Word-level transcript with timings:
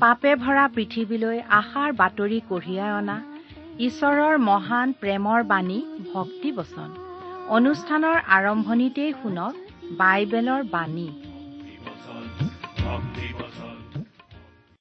পাপে 0.00 0.30
ভৰা 0.42 0.64
পৃথিৱীলৈ 0.74 1.38
আশাৰ 1.60 1.90
বাতৰি 2.00 2.38
কঢ়িয়াই 2.50 2.92
অনা 3.00 3.16
ঈশ্বৰৰ 3.86 4.34
মহান 4.48 4.88
প্ৰেমৰ 5.00 5.40
বাণী 5.52 5.78
ভক্তি 6.12 6.50
বচন 6.58 6.88
অনুষ্ঠানৰ 7.56 8.16
আৰম্ভণিতেই 8.36 9.12
শুনক 9.20 9.54
বাইবেলৰ 10.00 10.62
বাণী। 10.74 11.08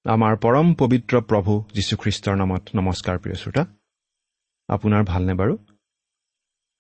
আমাৰ 0.06 0.34
পৰম 0.44 0.68
পবিত্ৰ 0.82 1.16
প্ৰভু 1.30 1.54
যীশুখ্ৰীষ্টৰ 1.76 2.36
নামত 2.42 2.64
নমস্কাৰ 2.80 3.16
প্ৰিয় 3.24 3.38
শ্ৰোতা। 3.42 3.64
আপোনাৰ 4.70 5.02
ভালনে 5.12 5.34
বাৰু? 5.42 5.54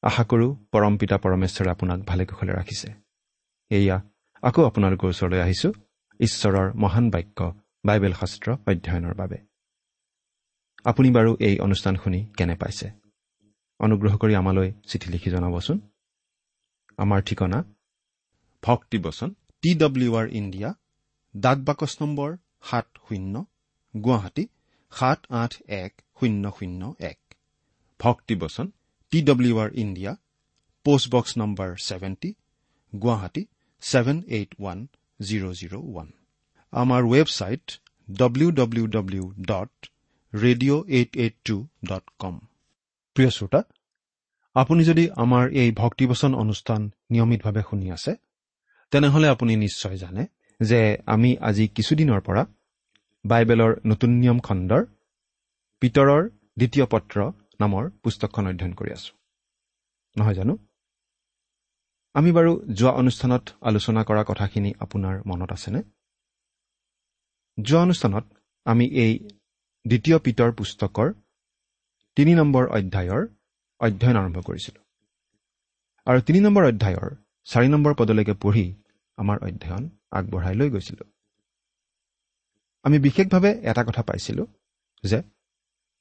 আশা 0.03 0.23
কৰোঁ 0.31 0.51
পৰম 0.73 0.94
পিতা 1.01 1.17
পৰমেশ্বৰে 1.23 1.69
আপোনাক 1.75 2.00
ভালে 2.09 2.23
কুশলে 2.29 2.51
ৰাখিছে। 2.59 2.89
এয়া 3.71 3.97
আকৌ 4.44 4.61
আপোনালোকৰ 4.69 5.07
ওচৰলৈ 5.13 5.39
আহিছোঁ। 5.45 5.73
ঈশ্বৰৰ 6.19 6.67
মহান 6.83 7.06
বাক্য 7.16 7.39
বাইবেল 7.84 8.13
শাস্ত্ৰ 8.13 8.47
অধ্যয়নৰ 8.69 9.13
বাবে। 9.22 9.38
আপুনি 10.85 11.09
বাৰু 11.12 11.31
এই 11.47 11.56
অনুষ্ঠান 11.59 11.95
শুনি 11.95 12.19
কেনে 12.38 12.56
পাইছে? 12.56 12.88
অনুগ্ৰহ 13.79 14.13
কৰি 14.22 14.34
আমালৈ 14.41 14.69
চিঠি 14.90 15.07
লিখি 15.13 15.29
জনাবচোন। 15.35 15.78
আমাৰ 16.97 17.19
ঠিকনা 17.28 17.59
ভক্তিবচন 18.63 19.29
টি 19.63 19.72
ডব্লিউ 19.75 20.12
আৰ 20.16 20.28
ইণ্ডিয়া 20.39 20.69
ডাক 21.35 21.57
বাকচ 21.68 21.91
নম্বৰ 22.01 22.29
সাত 22.69 22.88
শূন্য 23.07 23.35
গুৱাহাটী 23.94 24.44
সাত 24.91 25.19
আঠ 25.41 25.51
এক 25.84 25.91
শূন্য 26.19 26.44
শূন্য 26.57 26.81
এক। 27.12 27.19
ভক্তিবচন 28.00 28.68
T 29.12 29.19
W 29.22 29.56
R 29.63 29.69
India 29.84 30.12
post box 30.85 31.31
number 31.38 31.69
seventy 31.88 32.29
Guwahati 32.94 33.44
seven 33.84 34.18
eight 34.28 34.51
one 34.59 34.79
zero' 35.19 35.53
zero' 35.59 35.78
one. 35.89 36.09
আমাৰ 36.74 37.02
website 37.03 37.66
W 38.12 38.52
W 38.52 38.85
W 38.88 39.24
dot 39.47 39.72
radio' 40.34 40.81
eight 40.88 41.12
eight 41.18 41.35
two 41.46 41.56
dot 41.90 42.06
com 42.19 42.35
প্ৰিয় 43.16 43.30
শ্ৰোতা 43.30 43.62
আপুনি 44.56 44.81
যদি 44.84 45.03
আমাৰ 45.16 45.46
এই 45.52 45.69
ভক্তিবচন 45.72 46.31
অনুষ্ঠান 46.35 46.81
নিয়মিতভাৱে 47.12 47.62
শুনি 47.69 47.88
আছে 47.91 48.12
তেনেহলে 48.91 49.28
আপুনি 49.28 49.53
নিশ্চয় 49.56 49.97
জানে 49.97 50.24
যে 50.59 50.97
আমি 51.06 51.38
আজি 51.41 51.66
কিছুদিনৰ 51.68 52.22
পৰা 52.22 52.44
বাইবেলৰ 53.25 53.72
নতুন 53.86 54.12
নিয়ম 54.22 54.40
খণ্ডৰ 54.40 54.84
পিতৰৰ 55.81 56.22
দ্বিতীয় 56.57 56.86
পত্ৰ 56.86 57.18
নামৰ 57.59 57.84
পুস্তকখন 58.03 58.44
অধ্যয়ন 58.47 58.74
কৰি 58.74 58.91
আছো। 58.91 59.12
নহয় 60.16 60.33
জানো? 60.33 60.54
আমি 62.16 62.31
বাৰু 62.31 62.51
যোৱা 62.74 62.92
অনুষ্ঠানত 62.92 63.44
আলোচনা 63.62 64.01
কৰা 64.04 64.24
কথাখিনি 64.24 64.71
আপোনাৰ 64.80 65.16
মনত 65.25 65.51
আছেনে? 65.51 65.81
যোৱা 67.63 67.81
অনুষ্ঠানত 67.81 68.25
আমি 68.65 68.85
এই 68.85 69.19
দ্বিতীয় 69.85 70.19
পিতৰ 70.19 70.51
পুস্তকৰ 70.51 71.13
তিনি 72.15 72.35
নম্বৰ 72.35 72.67
অধ্যায়ৰ 72.67 73.27
অধ্যয়ন 73.79 74.17
আৰম্ভ 74.17 74.39
কৰিছিলোঁ। 74.39 74.83
আৰু 76.06 76.21
তিনি 76.21 76.39
নম্বৰ 76.39 76.63
অধ্যায়ৰ 76.65 77.15
চাৰি 77.44 77.67
নম্বৰ 77.67 77.94
পদলৈকে 77.94 78.33
পঢ়ি 78.33 78.75
আমাৰ 79.17 79.38
অধ্যয়ন 79.38 79.89
আগবঢ়াই 80.11 80.56
লৈ 80.56 80.69
গৈছিলোঁ। 80.69 81.07
আমি 82.83 83.00
বিশেষভাৱে 83.00 83.51
এটা 83.61 83.83
কথা 83.83 84.01
পাইছিলোঁ 84.01 84.47
যে 85.03 85.23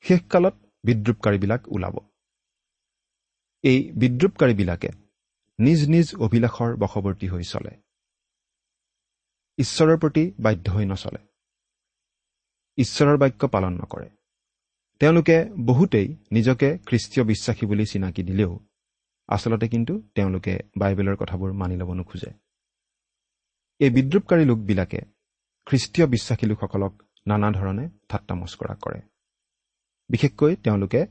শেষকালত 0.00 0.54
বিদ্ৰূপকাৰীবিলাক 0.84 1.68
ওলাব। 1.68 1.96
এই 3.62 3.92
বিদ্ৰূপকাৰীবিলাকে 3.92 4.88
নিজ 5.58 5.88
নিজ 5.88 6.14
অভিলাষৰ 6.14 6.76
বশৱৰ্তী 6.76 7.28
হৈ 7.28 7.42
চলে। 7.42 7.70
ঈশ্বৰৰ 9.58 9.96
প্ৰতি 9.96 10.30
বাধ্য 10.38 10.70
হৈ 10.70 10.84
নচলে। 10.84 11.27
ঈশ্বৰৰ 12.78 13.16
বাক্য 13.16 13.48
পালন 13.48 13.72
নকৰে। 13.74 14.08
তেওঁলোকে 14.98 15.44
বহুতেই 15.66 16.16
নিজকে 16.32 16.78
খ্ৰীষ্টীয় 16.78 17.26
বিশ্বাসী 17.26 17.66
বুলি 17.66 17.86
চিনাকি 17.86 18.22
দিলেও 18.22 18.60
আচলতে 19.28 19.68
কিন্তু 19.68 20.02
তেওঁলোকে 20.14 20.58
বাইবেলৰ 20.78 21.16
কথাবোৰ 21.16 21.52
মানি 21.52 21.76
ল'ব 21.76 21.92
নোখোজে। 21.92 22.30
এই 23.78 23.90
বিদ্ৰূপকাৰী 23.90 24.44
লোকবিলাকে 24.44 25.00
খ্ৰীষ্টীয় 25.66 26.06
বিশ্বাসী 26.06 26.46
লোকসকলক 26.46 27.02
নানা 27.26 27.50
ধৰণে 27.50 27.88
ঠাট্টা 28.08 28.34
মস্কৰা 28.34 28.74
কৰে। 28.74 29.00
বিশেষকৈ 30.08 30.56
তেওঁলোকে 30.56 31.06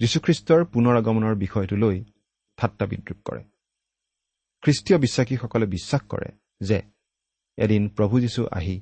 যীশুখ্ৰীষ্টৰ 0.00 0.64
পুনৰ 0.64 0.96
আগমনৰ 0.96 1.34
বিষয়টো 1.34 1.76
লৈ 1.76 2.04
ঠাট্টা 2.56 2.86
বিদ্ৰূপ 2.86 3.18
কৰে। 3.24 3.42
খ্ৰীষ্টীয় 4.62 4.98
বিশ্বাসীসকলে 4.98 5.66
বিশ্বাস 5.66 6.02
কৰে 6.02 6.28
যে 6.60 6.82
এদিন 7.56 7.88
প্ৰভু 7.88 8.20
যীশু 8.20 8.46
আহি 8.46 8.80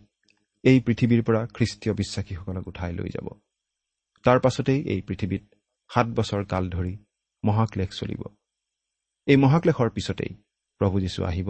এই 0.65 0.81
পৃথিৱীৰ 0.81 1.23
পৰা 1.23 1.47
খ্ৰীষ্টীয় 1.47 1.95
বিশ্বাসীসকলক 1.95 2.69
উঠাই 2.69 2.93
লৈ 2.93 3.09
যাব। 3.09 3.29
তাৰ 4.25 4.41
পাছতেই 4.41 4.81
এই 4.83 5.01
পৃথিৱীত 5.03 5.55
সাত 5.91 6.07
বছৰ 6.07 6.45
কাল 6.45 6.71
ধৰি 6.71 7.05
মহাক্লেশ 7.45 7.91
চলিব। 7.99 8.23
এই 9.27 9.37
মহাক্লেশৰ 9.37 9.91
পিছতেই 9.91 10.33
প্ৰভু 10.81 11.01
যীশু 11.01 11.25
আহিব 11.25 11.49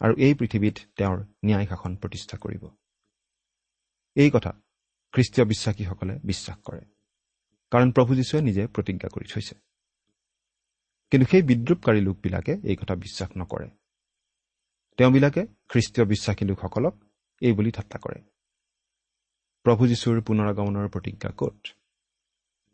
আৰু 0.00 0.14
এই 0.16 0.34
পৃথিৱীত 0.34 0.76
তেওঁৰ 0.96 1.18
ন্যায় 1.44 1.66
শাসন 1.66 1.96
প্ৰতিষ্ঠা 1.96 2.36
কৰিব। 2.38 2.64
এই 4.16 4.30
কথা 4.30 4.52
খ্ৰীষ্টীয় 5.14 5.46
বিশ্বাসীসকলে 5.46 6.14
বিশ্বাস 6.24 6.56
কৰে 6.64 6.82
কাৰণ 7.72 7.92
প্ৰভু 7.92 8.14
যীশুৱে 8.14 8.40
নিজে 8.40 8.66
প্ৰতিজ্ঞা 8.66 9.08
কৰি 9.08 9.26
থৈছে। 9.32 9.54
কিন্তু 11.12 11.26
সেই 11.30 11.42
বিদ্ৰূপকাৰী 11.42 12.00
লোকবিলাকে 12.00 12.52
এই 12.64 12.76
কথা 12.76 12.94
বিশ্বাস 12.94 13.30
নকৰে। 13.36 13.68
তেওঁবিলাকে 14.98 15.42
খ্ৰীষ্টীয় 15.68 16.06
বিশ্বাসী 16.06 16.44
লোকসকলক 16.44 16.94
এই 17.40 17.52
বুলি 17.52 17.70
ঠাট্টা 17.70 17.98
কৰে। 17.98 18.31
প্ৰভু 19.64 19.86
যীশুৰ 19.86 20.20
পুনৰাগমনৰ 20.20 20.88
প্ৰতিজ্ঞা 20.88 21.30
ক'ত? 21.36 21.66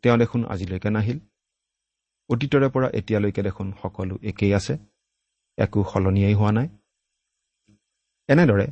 তেওঁ 0.01 0.17
দেখোন 0.17 0.45
আজিলৈকে 0.45 0.89
নাহিল। 0.89 1.19
অতীতৰে 2.29 2.69
পৰা 2.69 2.89
এতিয়ালৈকে 2.93 3.41
দেখোন 3.41 3.73
সকলো 3.81 4.17
একেই 4.23 4.53
আছে। 4.53 4.77
একো 5.57 5.85
সলনিয়েই 5.93 6.33
হোৱা 6.33 6.51
নাই। 6.51 6.67
এনেদৰে 8.27 8.67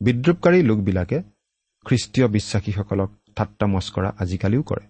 বিদ্ৰূপকাৰী 0.00 0.62
লোকবিলাকে 0.62 1.22
খ্ৰীষ্টীয় 1.86 2.28
বিশ্বাসীসকলক 2.28 3.10
ঠাট্টা 3.36 3.66
মস্কৰা 3.66 4.12
আজিকালিও 4.18 4.62
কৰে। 4.62 4.86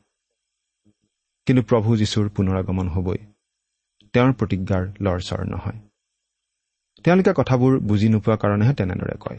কিন্তু 1.47 1.63
প্ৰভু 1.63 1.97
যীশুৰ 1.97 2.29
পুনৰাগমন 2.29 2.89
হ'বই। 2.89 3.19
তেওঁৰ 4.13 4.33
প্ৰতিজ্ঞাৰ 4.33 4.85
লৰচৰ 5.01 5.41
নহয়। 5.47 5.79
তেওঁলোকে 7.05 7.33
কথাবোৰ 7.37 7.79
বুজি 7.79 8.09
নোপোৱাৰ 8.09 8.39
কাৰণেহে 8.39 8.75
তেনেদৰে 8.75 9.17
কয়। 9.21 9.39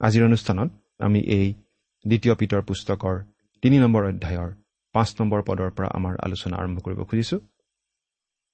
আজিৰ 0.00 0.24
অনুষ্ঠানত 0.24 0.70
আমি 1.00 1.20
এই 1.38 1.46
দ্বিতীয় 2.04 2.34
পিতৰ 2.34 2.62
পুস্তকৰ 2.62 3.16
তিনি 3.62 3.76
নম্বৰ 3.78 4.02
অধ্যায়ৰ 4.04 4.50
পাঁচ 4.94 5.08
নম্বৰ 5.20 5.40
পদৰ 5.42 5.70
পৰা 5.76 5.88
আমাৰ 5.88 6.14
আলোচনা 6.26 6.56
আৰম্ভ 6.56 6.78
কৰিব 6.80 7.00
খুজিছোঁ। 7.04 7.40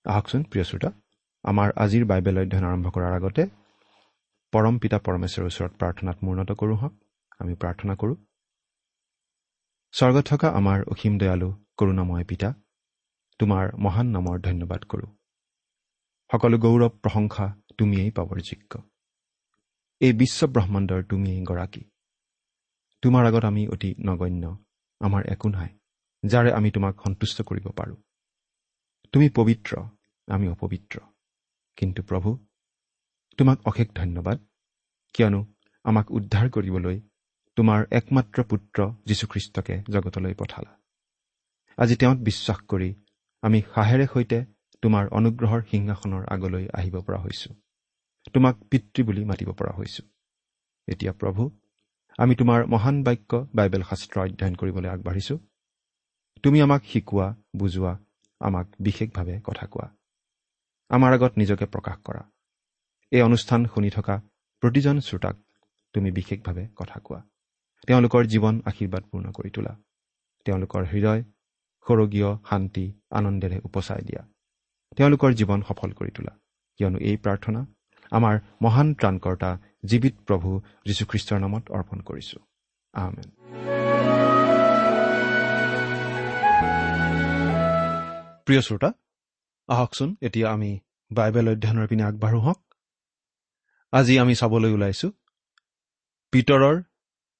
আহকচোন 0.04 0.42
প্ৰিয় 0.42 0.64
শ্ৰোতা 0.64 0.90
আমাৰ 1.44 1.68
আজিৰ 1.76 2.04
বাইবেল 2.04 2.36
অধ্যয়ন 2.38 2.64
আৰম্ভ 2.64 2.86
কৰাৰ 2.94 3.12
আগতে 3.12 3.42
পৰম 4.52 4.74
পিতা 4.78 4.98
পৰমেশ্বৰৰ 4.98 5.46
ওচৰত 5.46 5.72
প্ৰাৰ্থনাত 5.80 6.16
মূৰ্ণত 6.24 6.50
কৰোঁ 6.52 6.76
হওক 6.76 6.94
আমি 7.40 7.54
প্ৰাৰ্থনা 7.54 7.94
কৰোঁ। 7.94 8.16
স্বৰ্গত 9.94 10.24
থকা 10.26 10.48
আমাৰ 10.48 10.78
অসীম 10.82 11.14
দয়ালু 11.18 11.48
কৰোণাময় 11.78 12.24
পিতা 12.24 12.48
তোমাৰ 13.40 13.64
মহান 13.78 14.06
নামৰ 14.06 14.36
ধন্যবাদ 14.40 14.82
কৰোঁ। 14.84 15.10
সকলো 16.30 16.56
গৌৰৱ 16.58 16.92
প্ৰশংসা 17.02 17.46
তুমিয়েই 17.78 18.10
পাবৰ 18.10 18.38
যোগ্য। 18.40 18.72
এই 20.00 20.12
বিশ্ব 20.12 20.46
ব্ৰহ্মাণ্ডৰ 20.46 21.00
তুমিয়েই 21.02 21.42
গৰাকী। 21.42 21.82
তোমাৰ 23.02 23.26
আগত 23.26 23.44
আমি 23.44 23.69
অতি 23.69 23.94
নগণ্য 24.00 24.44
আমাৰ 25.00 25.22
একো 25.26 25.49
নাই 25.49 25.70
যাৰে 26.22 26.50
আমি 26.52 26.70
তোমাক 26.70 26.94
সন্তুষ্ট 27.04 27.43
কৰিব 27.43 27.66
পাৰোঁ। 27.70 27.96
তুমি 29.12 29.26
পবিত্ৰ 29.28 29.72
আমি 30.28 30.49
অপবিত্ৰ। 30.49 31.00
কিন্তু 31.76 32.02
প্ৰভু 32.02 32.31
তোমাক 33.38 33.58
অশেষ 33.64 33.88
ধন্যবাদ 33.94 34.38
কিয়নো 35.14 35.40
আমাক 35.84 36.10
উদ্ধাৰ 36.10 36.50
কৰিবলৈ 36.50 37.00
তোমাৰ 37.56 37.81
একমাত্ৰ 37.90 38.43
পুত্ৰ 38.43 38.78
যীশুখ্ৰীষ্টকে 39.06 39.75
জগতলৈ 39.90 40.34
পঠালা। 40.34 40.72
আজি 41.78 41.96
তেওঁত 41.96 42.19
বিশ্বাস 42.19 42.58
কৰি 42.69 42.94
আমি 43.43 43.62
সাহেৰে 43.75 44.06
সৈতে 44.06 44.38
তোমাৰ 44.82 45.08
অনুগ্ৰহৰ 45.08 45.62
সিংহাসনৰ 45.70 46.22
আগলৈ 46.28 46.64
আহিব 46.75 47.00
পৰা 47.00 47.19
হৈছোঁ। 47.19 47.54
তোমাক 48.32 48.54
পিতৃ 48.70 49.02
বুলি 49.02 49.25
মাতিব 49.25 49.52
পৰা 49.52 49.72
হৈছোঁ। 49.76 50.06
এতিয়া 50.88 51.12
প্ৰভু 51.12 51.50
আমি 52.19 52.35
তোমাৰ 52.35 52.67
মহান 52.67 53.03
বাক্য 53.03 53.47
বাইবেল 53.55 53.82
শাস্ত্ৰ 53.82 54.17
অধ্যয়ন 54.20 54.55
কৰিবলৈ 54.55 54.88
আগবাঢ়িছোঁ। 54.88 55.38
তুমি 56.43 56.59
আমাক 56.61 56.82
শিকোৱা 56.85 57.35
বুজোৱা 57.56 57.99
আমাক 58.41 58.67
বিশেষভাৱে 58.81 59.41
কথা 59.44 59.67
কোৱা। 59.67 59.87
আমাৰ 60.91 61.12
আগত 61.12 61.32
নিজকে 61.38 61.67
প্ৰকাশ 61.67 61.97
কৰা। 62.05 62.23
এই 63.12 63.23
অনুষ্ঠান 63.23 63.61
শুনি 63.67 63.91
থকা 63.91 64.23
প্ৰতিজন 64.62 65.00
শ্ৰোতাক 65.00 65.37
তুমি 65.94 66.11
বিশেষভাৱে 66.11 66.69
কথা 66.76 67.00
কোৱা। 67.00 67.20
তেওঁলোকৰ 67.87 68.23
জীৱন 68.25 68.55
আশীৰ্বাদপূৰ্ণ 68.64 69.26
কৰি 69.32 69.50
তোলা। 69.50 69.73
তেওঁলোকৰ 70.44 70.82
হৃদয় 70.85 71.23
সৰগীয় 71.87 72.31
শান্তি 72.50 72.93
আনন্দেৰে 73.11 73.59
উপচাই 73.64 74.03
দিয়া। 74.03 74.23
তেওঁলোকৰ 74.97 75.31
জীৱন 75.32 75.62
সফল 75.69 75.91
কৰি 75.93 76.11
তোলা। 76.11 76.32
কিয়নো 76.76 76.99
এই 76.99 77.17
প্ৰাৰ্থনা 77.17 77.67
আমাৰ 78.11 78.35
মহান 78.62 78.94
ত্ৰাণকৰ্তা 78.94 79.50
জীৱিত 79.84 80.14
প্ৰভু 80.26 80.49
যীশুখ্ৰীষ্টৰ 80.87 81.38
নামত 81.40 81.64
অৰ্পণ 81.70 81.99
কৰিছো। 82.00 82.38
আমেন। 82.94 83.29
প্ৰিয় 88.46 88.61
শ্ৰোতা 88.61 88.93
আহকচোন 89.69 90.17
এতিয়া 90.23 90.46
আমি 90.52 90.70
বাইবেল 91.11 91.46
অধ্যয়নৰ 91.49 91.87
পিনে 91.87 92.02
আগবাঢ়ো 92.02 92.40
হওক। 92.40 92.61
আজি 93.93 94.14
আমি 94.19 94.34
চাবলৈ 94.34 94.73
ওলাইছো 94.73 95.08
পিতৰৰ 96.32 96.76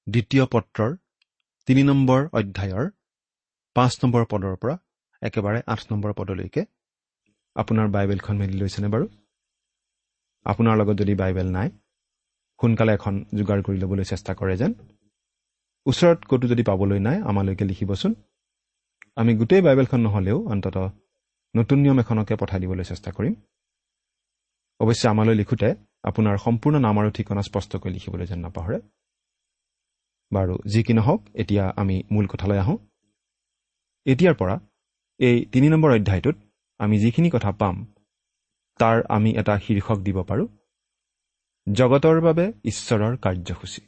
দ্বিতীয় 0.07 0.45
পত্ৰৰ 0.45 0.91
তিনি 1.65 1.83
নম্বৰ 1.83 2.21
অধ্যায়ৰ 2.33 2.85
পাঁচ 3.75 3.93
নম্বৰ 4.03 4.23
পদৰ 4.31 4.55
পৰা 4.55 4.75
একেবাৰে 5.21 5.59
আঠ 5.67 5.79
নম্বৰ 5.91 6.13
পদলৈকে। 6.13 6.65
আপোনাৰ 7.55 7.87
বাইবেলখন 7.87 8.35
মেলি 8.37 8.57
লৈছেনে 8.57 8.87
বাৰু? 8.87 9.05
আপোনাৰ 10.45 10.77
লগত 10.77 10.95
যদি 10.97 11.15
বাইবেল 11.15 11.47
নাই 11.51 11.69
সোনকালে 12.63 12.91
এখন 12.93 13.25
যোগাৰ 13.37 13.61
কৰি 13.61 13.77
ল'বলৈ 13.77 14.03
চেষ্টা 14.03 14.33
কৰে 14.33 14.57
যেন। 14.57 14.73
ওচৰত 15.85 16.19
ক'তো 16.25 16.47
যদি 16.47 16.63
পাবলৈ 16.63 16.99
নাই 16.99 17.21
আমালৈকে 17.21 17.65
লিখিবচোন। 17.65 18.13
আমি 19.15 19.35
গোটেই 19.35 19.61
বাইবেলখন 19.61 20.01
নহ'লেও 20.01 20.47
অন্ততঃ 20.47 20.89
নতুন 21.55 21.79
নিয়ম 21.79 21.99
এখনকে 21.99 22.35
পঠাই 22.35 22.59
দিবলৈ 22.59 22.83
চেষ্টা 22.83 23.11
কৰিম। 23.11 23.33
অৱশ্যে 24.79 25.09
আমালৈ 25.09 25.35
লিখোঁতে 25.35 25.75
আপোনাৰ 26.03 26.37
সম্পূৰ্ণ 26.37 26.79
নাম 26.79 26.99
আৰু 26.99 27.11
ঠিকনা 27.11 27.41
স্পষ্টকৈ 27.41 27.89
লিখিবলৈ 27.89 28.25
যেন 28.25 28.39
নাপাহৰে। 28.39 28.79
বাৰু 30.31 30.57
যি 30.67 30.83
কি 30.83 30.93
নহওক 30.93 31.21
এতিয়া 31.33 31.73
আমি 31.77 32.03
মূল 32.11 32.27
কথালৈ 32.27 32.57
আহোঁ। 32.57 32.77
এতিয়াৰ 34.05 34.35
পৰা 34.35 34.59
এই 35.19 35.45
তিনি 35.45 35.69
নম্বৰ 35.69 35.91
অধ্যায়টোত 35.91 36.35
আমি 36.77 36.99
যিখিনি 36.99 37.29
কথা 37.29 37.51
পাম 37.51 37.85
তাৰ 38.77 39.03
আমি 39.09 39.29
এটা 39.31 39.59
শীৰ্ষক 39.59 39.99
দিব 39.99 40.23
পাৰোঁ। 40.23 40.47
জগতৰ 41.67 42.17
বাবে 42.21 42.45
ঈশ্বৰৰ 42.63 43.13
কাৰ্যসূচী। 43.17 43.81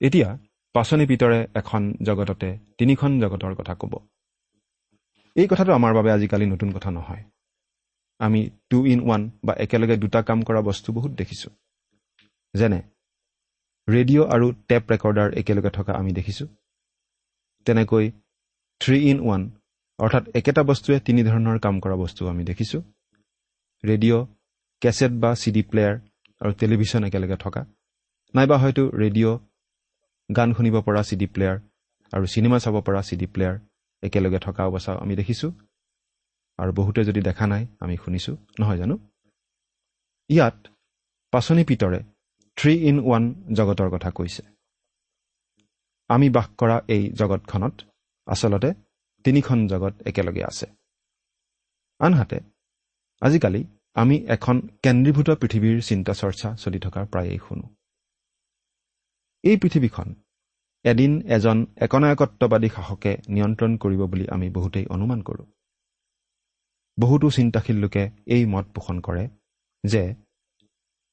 এতিয়া 0.00 0.28
পাচনি 0.74 1.04
পিতৰে 1.06 1.38
এখন 1.54 1.82
জগততে 2.02 2.48
তিনিখন 2.78 3.10
জগতৰ 3.20 3.52
কথা 3.54 3.74
ক'ব। 3.74 3.92
এই 5.36 5.46
কথাটো 5.46 5.72
আমাৰ 5.72 5.92
বাবে 5.94 6.10
আজিকালি 6.12 6.46
নতুন 6.46 6.72
কথা 6.72 6.90
নহয়। 6.90 7.24
আমি 8.20 8.40
টু 8.70 8.78
ইন 8.86 9.00
ওৱান 9.00 9.30
বা 9.44 9.52
একেলগে 9.54 9.96
দুটা 9.96 10.20
কাম 10.22 10.38
কৰা 10.42 10.60
বস্তু 10.60 10.88
বহুত 10.92 11.12
দেখিছোঁ। 11.12 11.52
যেনে 12.54 12.80
ৰেডিঅ' 13.88 14.26
আৰু 14.34 14.46
টেপ 14.68 14.82
ৰেকৰ্ডাৰ 14.92 15.28
একেলগে 15.34 15.70
থকা 15.70 15.92
আমি 15.92 16.12
দেখিছোঁ। 16.12 16.48
তেনেকৈ 17.66 18.04
থ্ৰী 18.80 18.98
ইন 19.10 19.18
ওৱান 19.20 19.42
অৰ্থাৎ 19.98 20.24
একেটা 20.34 20.62
বস্তুৱে 20.62 20.98
তিনি 21.00 21.20
ধৰণৰ 21.22 21.58
কাম 21.58 21.74
কৰা 21.80 21.96
বস্তু 21.96 22.22
আমি 22.28 22.42
দেখিছোঁ। 22.44 22.82
ৰেডিঅ' 23.84 24.26
কেছেট 24.82 25.12
বা 25.12 25.30
চি 25.34 25.50
ডি 25.50 25.62
প্লেয়াৰ 25.62 25.94
আৰু 26.42 26.52
টেলিভিশ্যন 26.52 27.02
একেলগে 27.04 27.36
থকা। 27.36 27.62
নাইবা 28.34 28.56
হয়তো 28.58 28.82
ৰেডিঅ' 29.02 29.38
গান 30.36 30.48
শুনিব 30.54 30.76
পৰা 30.86 31.02
চি 31.08 31.14
ডি 31.16 31.26
প্লেয়াৰ 31.26 31.56
আৰু 32.12 32.24
চিনেমা 32.26 32.58
চাব 32.58 32.76
পৰা 32.86 33.00
চি 33.02 33.14
ডি 33.16 33.26
প্লেয়াৰ 33.26 33.54
একেলগে 34.02 34.38
থকা 34.38 34.62
অৱস্থা 34.66 34.92
আমি 34.92 35.14
দেখিছোঁ। 35.16 35.50
আৰু 36.58 36.70
বহুতে 36.72 37.00
যদি 37.04 37.20
দেখা 37.20 37.46
নাই 37.46 37.62
আমি 37.80 37.94
শুনিছোঁ। 37.96 38.36
নহয় 38.60 38.78
জানো? 38.78 38.94
ইয়াত 40.30 40.56
পাচনি 41.32 41.62
পিতৰে 41.64 42.00
থ্ৰী 42.56 42.72
ইন 42.88 42.96
ওৱান 43.00 43.22
জগতৰ 43.54 43.88
কথা 43.90 44.10
কৈছে। 44.10 44.42
আমি 46.10 46.26
বাস 46.30 46.48
কৰা 46.58 46.76
এই 46.88 47.02
জগতখনত 47.10 47.74
আচলতে 48.26 48.70
তিনিখন 49.24 49.58
জগত 49.66 49.94
একেলগে 50.06 50.42
আছে। 50.44 50.66
আনহাতে 52.00 52.38
আজিকালি 53.22 53.62
আমি 53.96 54.16
এখন 54.36 54.56
কেন্দ্ৰীভূত 54.84 55.28
পৃথিৱীৰ 55.40 55.78
চিন্তা 55.88 56.12
চৰ্চা 56.12 56.48
চলি 56.56 56.78
থকা 56.78 57.00
প্ৰায়েই 57.12 57.40
শুনো। 57.46 57.66
এই 59.44 59.56
পৃথিৱীখন 59.56 60.08
এদিন 60.84 61.12
এজন 61.36 61.58
একনায়কত্ববাদী 61.84 62.68
শাসকে 62.68 63.12
নিয়ন্ত্ৰণ 63.28 63.72
কৰিব 63.76 64.02
বুলি 64.12 64.24
আমি 64.34 64.48
বহুতেই 64.50 64.86
অনুমান 64.86 65.20
কৰোঁ। 65.22 65.46
বহুতো 66.98 67.26
চিন্তাশীল 67.30 67.76
লোকে 67.76 68.04
এই 68.26 68.42
মত 68.46 68.66
পোষণ 68.74 68.96
কৰে 69.00 69.24
যে 69.84 70.02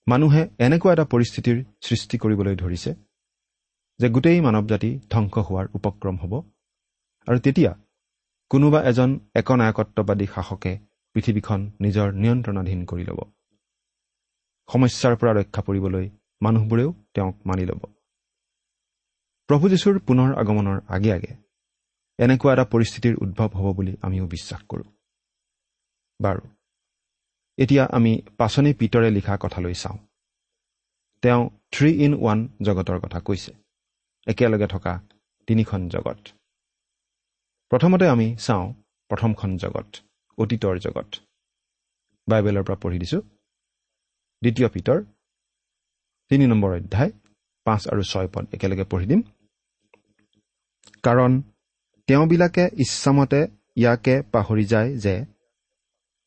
মানুহে 0.07 0.41
এনেকুৱা 0.65 0.91
এটা 0.93 1.05
পৰিস্থিতিৰ 1.13 1.57
সৃষ্টি 1.81 2.15
কৰিবলৈ 2.17 2.55
ধৰিছে 2.55 2.91
যে 3.99 4.07
গোটেই 4.09 4.39
মানৱ 4.41 4.65
জাতি 4.71 4.89
ধ্বংস 5.09 5.35
হোৱাৰ 5.47 5.65
উপক্ৰম 5.77 6.15
হ'ব 6.21 6.33
আৰু 7.27 7.39
তেতিয়া 7.39 7.71
কোনোবা 8.51 8.79
এজন 8.91 9.09
একনায়কত্ববাদী 9.35 10.27
শাসকে 10.35 10.73
পৃথিৱীখন 11.13 11.71
নিজৰ 11.81 12.13
নিয়ন্ত্ৰণাধীন 12.13 12.85
কৰি 12.85 13.03
ল'ব। 13.03 13.19
সমস্যাৰ 14.69 15.15
পৰা 15.15 15.33
ৰক্ষা 15.33 15.61
পৰিবলৈ 15.61 16.09
মানুহবোৰেও 16.41 16.93
তেওঁক 17.13 17.35
মানি 17.45 17.65
ল'ব। 17.65 17.81
প্ৰভু 19.49 19.69
যীশুৰ 19.69 19.99
পুনৰ 19.99 20.29
আগমনৰ 20.35 20.81
আগে 20.87 21.13
আগে 21.13 21.31
এনেকুৱা 22.19 22.53
এটা 22.53 22.63
পৰিস্থিতিৰ 22.63 23.15
উদ্ভৱ 23.21 23.49
হ'ব 23.49 23.75
বুলি 23.75 23.97
আমিও 24.01 24.27
বিশ্বাস 24.27 24.61
কৰোঁ। 24.69 24.83
বাৰু 26.21 26.47
এতিয়া 27.57 27.85
আমি 27.85 28.21
পাচনি 28.37 28.73
পিতৰে 28.73 29.09
লিখা 29.11 29.37
কথালৈ 29.41 29.73
চাওঁ। 29.73 29.97
তেওঁ 31.21 31.49
থ্ৰী 31.71 31.89
ইন 32.05 32.13
ওৱান 32.13 32.47
জগতৰ 32.61 32.99
কথা 32.99 33.19
কৈছে। 33.19 33.51
একেলগে 34.27 34.67
থকা 34.67 35.01
তিনিখন 35.47 35.89
জগত। 35.89 36.19
প্ৰথমতে 37.69 38.07
আমি 38.07 38.35
চাওঁ 38.35 38.73
প্ৰথমখন 39.09 39.57
জগত। 39.57 40.08
অতীতৰ 40.39 40.75
জগত। 40.85 41.09
বাইবেলৰ 42.27 42.63
পৰা 42.67 42.77
পঢ়ি 42.83 42.97
দিছোঁ। 43.03 43.21
দ্বিতীয় 44.41 44.67
পিতৰ 44.73 44.99
তিনি 46.31 46.45
নম্বৰ 46.51 46.71
অধ্যায় 46.79 47.11
পাঁচ 47.65 47.81
আৰু 47.91 48.01
ছয় 48.11 48.27
পদ 48.33 48.43
একেলগে 48.55 48.85
পঢ়ি 48.91 49.05
দিম। 49.11 49.21
কাৰণ 51.05 51.31
তেওঁবিলাকে 52.07 52.63
ইচ্ছামতে 52.83 53.41
ইয়াকে 53.81 54.15
পাহৰি 54.33 54.65
যায় 54.73 54.89
যে 55.03 55.15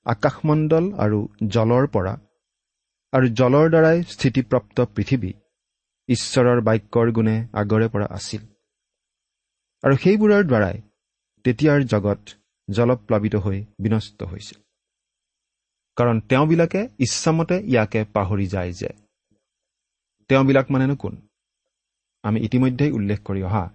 আকাশমণ্ডল 0.06 0.84
আৰু 1.04 1.18
জলৰ 1.54 1.84
পৰা 1.94 2.14
আৰু 3.12 3.26
জলৰ 3.40 3.66
দ্বাৰাই 3.72 3.98
স্থিতিপ্ৰাপ্ত 4.12 4.78
পৃথিৱী 4.94 5.30
ঈশ্বৰৰ 6.08 6.58
বাক্যৰ 6.68 7.08
গুণে 7.16 7.36
আগৰে 7.60 7.86
পৰা 7.92 8.06
আছিল। 8.18 8.42
আৰু 9.84 9.94
সেইবোৰৰ 10.02 10.42
দ্বাৰাই 10.50 10.76
তেতিয়াৰ 11.44 11.80
জগত 11.92 12.22
জলপ্লাৱিত 12.72 13.36
হৈ 13.36 13.64
বিনষ্ট 13.78 14.22
হৈছিল। 14.22 14.62
কাৰণ 15.96 16.20
তেওঁবিলাকে 16.20 16.88
ইচ্ছামতে 16.98 17.56
ইয়াকে 17.66 18.04
পাহৰি 18.04 18.46
যায় 18.46 18.72
যে। 18.72 18.88
তেওঁবিলাক 20.28 20.70
মানেনো 20.70 20.96
কোন? 20.96 21.28
আমি 22.22 22.40
ইতিমধ্যেই 22.40 22.90
উল্লেখ 22.90 23.20
কৰি 23.24 23.42
অহা 23.42 23.70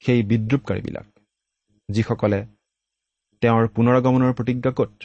সেই 0.00 0.22
বিদ্ৰূপকাৰীবিলাক 0.22 1.06
যিসকলে 1.88 2.46
তেওঁৰ 3.40 3.68
পুনৰগমনৰ 3.68 4.32
প্ৰতিজ্ঞা 4.32 4.72
ক'ত 4.76 5.02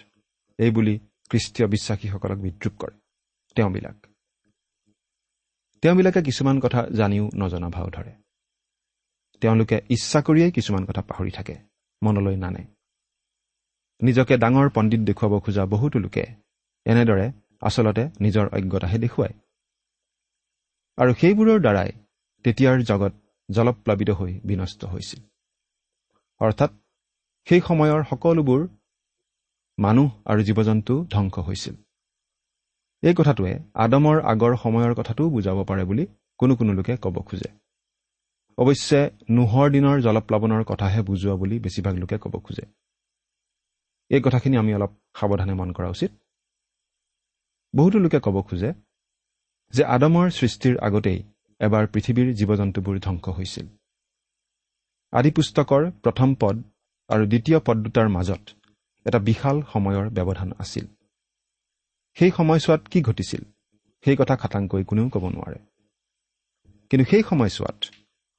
এইবুলি 0.58 1.00
খ্ৰীষ্টীয় 1.30 1.68
বিশ্বাসীসকলক 1.68 2.38
বিদ্ৰূপ 2.38 2.74
কৰে। 2.80 2.96
তেওঁবিলাক। 3.56 3.96
তেওঁবিলাকে 5.82 6.22
কিছুমান 6.22 6.60
কথা 6.60 6.88
জানিও 6.98 7.30
নজনা 7.36 7.70
ভাও 7.70 7.90
ধৰে। 7.90 8.14
তেওঁলোকে 9.42 9.82
ইচ্ছা 9.90 10.22
কৰিয়েই 10.22 10.52
কিছুমান 10.52 10.86
কথা 10.86 11.02
পাহৰি 11.02 11.32
থাকে 11.32 11.56
মনলৈ 12.04 12.36
নানে। 12.36 12.64
নিজকে 14.02 14.38
ডাঙৰ 14.38 14.68
পণ্ডিত 14.70 15.02
দেখুৱাব 15.02 15.34
খোজা 15.40 15.64
বহুতো 15.66 15.98
লোকে 16.00 16.24
এনেদৰে 16.86 17.28
আচলতে 17.62 18.04
নিজৰ 18.22 18.46
অজ্ঞতাহে 18.48 18.98
দেখুৱায়। 18.98 19.34
আৰু 20.98 21.12
সেইবোৰৰ 21.14 21.60
দ্বাৰাই 21.60 21.90
তেতিয়াৰ 22.46 22.78
জগত 22.84 23.14
জলপ্লাৱিত 23.50 24.10
হৈ 24.10 24.32
বিনষ্ট 24.46 24.86
হৈছিল। 24.86 25.22
অৰ্থাৎ 26.42 26.72
সেই 27.48 27.62
সময়ৰ 27.62 28.02
সকলোবোৰ 28.10 28.62
মানুহ 29.78 30.10
আৰু 30.26 30.42
জীৱ 30.44 30.60
জন্তু 30.64 30.94
ধ্বংস 31.12 31.36
হৈছিল। 31.40 31.76
এই 33.04 33.14
কথাটোৱে 33.14 33.54
আদমৰ 33.74 34.18
আগৰ 34.22 34.54
সময়ৰ 34.56 34.94
কথাটোও 34.96 35.30
বুজাব 35.30 35.58
পাৰে 35.64 35.84
বুলি 35.84 36.04
কোনো 36.40 36.56
কোনো 36.56 36.72
লোকে 36.74 36.94
ক'ব 36.98 37.16
খোজে। 37.22 37.50
অৱশ্যে 38.58 39.00
নোহৰ 39.30 39.68
দিনৰ 39.72 39.98
জলপ্লাৱনৰ 40.02 40.64
কথাহে 40.64 41.00
বুজোৱা 41.02 41.36
বুলি 41.36 41.56
বেছিভাগ 41.60 41.96
লোকে 41.96 42.18
ক'ব 42.18 42.36
খোজে। 42.40 42.66
এই 44.14 44.22
কথাখিনি 44.22 44.58
আমি 44.58 44.72
অলপ 44.74 44.92
সাৱধানে 45.20 45.54
মন 45.54 45.70
কৰা 45.72 45.90
উচিত। 45.90 46.12
বহুতো 47.76 47.98
লোকে 48.00 48.20
ক'ব 48.20 48.42
খোজে 48.42 48.74
যে 49.74 49.84
আদমৰ 49.86 50.30
সৃষ্টিৰ 50.30 50.76
আগতেই 50.78 51.20
এবাৰ 51.60 51.88
পৃথিৱীৰ 51.88 52.34
জীৱ 52.34 52.56
জন্তুবোৰ 52.56 52.96
ধ্বংস 53.00 53.26
হৈছিল। 53.30 53.68
আদি 55.14 55.32
পুস্তকৰ 55.32 55.92
প্ৰথম 56.04 56.36
পদ 56.36 56.56
আৰু 57.10 57.24
দ্বিতীয় 57.26 57.60
পদ 57.60 57.78
দুটাৰ 57.78 58.08
মাজত 58.10 58.44
এটা 59.06 59.20
বিশাল 59.20 59.62
সময়ৰ 59.74 60.06
ব্যৱধান 60.10 60.50
আছিল। 60.60 60.86
সেই 62.18 62.32
সময়ছোৱাত 62.32 62.82
কি 62.88 63.02
ঘটিছিল? 63.02 63.42
সেই 64.06 64.16
কথা 64.16 64.36
খাটাংকৈ 64.36 64.84
কোনেও 64.84 65.10
ক'ব 65.10 65.24
নোৱাৰে। 65.30 65.60
কিন্তু 66.90 67.06
সেই 67.12 67.24
সময়ছোৱাত 67.24 67.78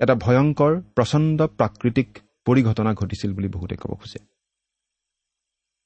এটা 0.00 0.14
ভয়ংকৰ 0.14 0.72
প্ৰচণ্ড 0.96 1.38
প্ৰাকৃতিক 1.58 2.08
পৰিঘটনা 2.44 2.94
ঘটিছিল 2.94 3.30
বুলি 3.34 3.48
বহুতে 3.48 3.76
ক'ব 3.76 3.92
খোজে। 3.94 4.18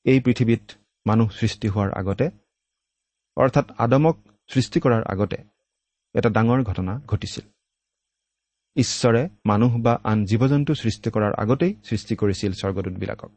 এই 0.09 0.21
পৃথিৱীত 0.21 0.71
মানুহ 1.07 1.29
সৃষ্টি 1.31 1.69
হোৱাৰ 1.69 1.91
আগতে 1.93 2.31
অৰ্থাৎ 3.37 3.67
আদমক 3.79 4.17
সৃষ্টি 4.49 4.81
কৰাৰ 4.81 5.03
আগতে 5.05 5.37
এটা 6.15 6.29
ডাঙৰ 6.31 6.63
ঘটনা 6.63 7.01
ঘটিছিল। 7.07 7.45
ঈশ্বৰে 8.77 9.29
মানুহ 9.47 9.79
বা 9.79 9.99
আন 10.05 10.25
জীৱ 10.25 10.49
জন্তু 10.49 10.75
সৃষ্টি 10.75 11.11
কৰাৰ 11.11 11.33
আগতেই 11.35 11.75
সৃষ্টি 11.85 12.17
কৰিছিল 12.17 12.53
স্বৰ্গদূতবিলাকক। 12.53 13.33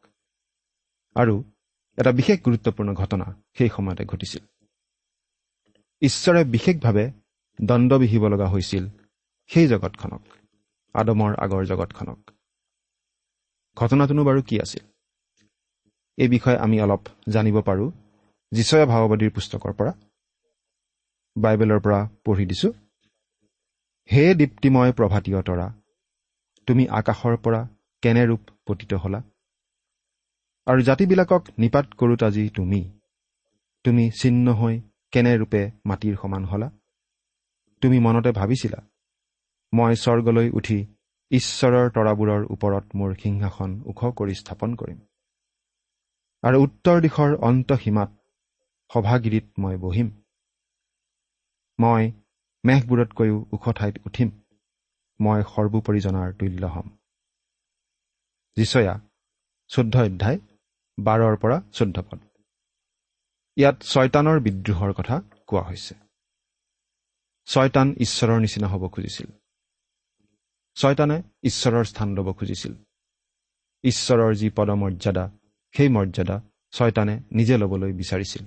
আৰু 1.15 1.43
এটা 1.97 2.11
বিশেষ 2.11 2.41
গুৰুত্বপূৰ্ণ 2.41 2.93
ঘটনা 2.93 3.41
সেই 3.57 3.69
সময়তে 3.69 4.05
ঘটিছিল। 4.05 4.43
ঈশ্বৰে 6.01 6.43
বিশেষভাৱে 6.43 7.11
দণ্ড 7.61 7.93
বিহিব 7.93 8.27
লগা 8.27 8.47
হৈছিল 8.47 8.87
সেই 9.47 9.67
জগতখনক 9.67 10.23
আদমৰ 10.93 11.31
আগৰ 11.39 11.65
জগতখনক। 11.65 12.31
ঘটনাটোনো 13.75 14.23
বাৰু 14.23 14.41
কি 14.41 14.59
আছিল? 14.59 14.90
এই 16.17 16.27
বিষয়ে 16.27 16.57
আমি 16.57 16.77
অলপ 16.81 17.01
জানিব 17.29 17.57
পাৰোঁ 17.67 17.89
যিচয়া 18.51 18.85
ভাওবাদীৰ 18.85 19.31
পুস্তকৰ 19.35 19.71
পৰা। 19.79 19.91
বাইবেলৰ 21.35 21.79
পৰা 21.79 21.99
পঢ়ি 22.25 22.45
দিছোঁ 22.45 22.71
হে 24.09 24.23
দীপ্তিময় 24.33 24.91
প্ৰভাতীয় 24.97 25.39
তৰা 25.47 25.67
তুমি 26.67 26.83
আকাশৰ 26.99 27.35
পৰা 27.43 27.61
কেনে 28.03 28.23
ৰূপ 28.25 28.43
পতিত 28.67 28.91
হলা? 28.93 29.19
আৰু 30.67 30.81
জাতিবিলাকক 30.81 31.43
নিপাত 31.57 31.85
কৰোঁত 31.99 32.21
আজি 32.23 32.43
তুমি 32.57 32.81
তুমি 33.85 34.03
চিহ্ন 34.21 34.45
হৈ 34.59 34.75
কেনে 35.13 35.33
ৰূপে 35.37 35.61
মাটিৰ 35.85 36.15
সমান 36.21 36.43
হলা? 36.45 36.67
তুমি 37.81 37.97
মনতে 37.99 38.31
ভাবিছিলা 38.31 38.79
মই 39.73 39.93
স্বৰ্গলৈ 40.03 40.47
উঠি 40.59 40.79
ঈশ্বৰৰ 41.31 41.85
তৰাবোৰৰ 41.95 42.41
ওপৰত 42.53 42.85
মোৰ 42.97 43.11
সিংহাসন 43.23 43.71
ওখ 43.85 43.99
কৰি 44.17 44.33
স্থাপন 44.41 44.69
কৰিম। 44.75 44.99
আৰু 46.43 46.57
উত্তৰ 46.63 47.01
দিশৰ 47.01 47.35
অন্তসীমাত 47.41 48.09
সভাগিৰিত 48.91 49.45
মই 49.59 49.75
বহিম। 49.77 50.07
মই 51.79 52.11
মেঘবোৰতকৈও 52.63 53.45
ওখ 53.51 53.65
ঠাইত 53.73 53.95
উঠিম। 54.05 54.29
মই 55.19 55.41
সৰ্বোপৰি 55.43 55.99
জনাৰ 55.99 56.33
তুল্য 56.33 56.65
হ'ম। 56.65 56.87
যিচয়া 58.57 58.93
চৈধ্য 59.69 59.95
অধ্যায় 59.99 60.39
বাৰৰ 60.97 61.35
পৰা 61.37 61.57
চৈধ্য 61.73 62.01
পদ। 62.01 62.19
ইয়াত 63.57 63.77
ছয়তানৰ 63.81 64.39
বিদ্ৰোহৰ 64.39 64.93
কথা 64.93 65.15
কোৱা 65.47 65.61
হৈছে। 65.61 65.95
ছয়তান 67.47 67.87
ঈশ্বৰৰ 67.99 68.39
নিচিনা 68.39 68.67
হ'ব 68.67 68.87
খুজিছিল। 68.87 69.29
ছয়তানে 70.77 71.17
ঈশ্বৰৰ 71.43 71.83
স্থান 71.83 72.09
ল'ব 72.17 72.33
খুজিছিল। 72.33 72.73
ঈশ্বৰৰ 73.83 74.35
যি 74.35 74.49
পদমৰ্যাদা 74.49 75.25
সেই 75.73 75.89
মৰ্যাদা 75.89 76.37
ছয়তানে 76.73 77.15
নিজে 77.31 77.55
ল'বলৈ 77.57 77.91
বিচাৰিছিল। 77.93 78.43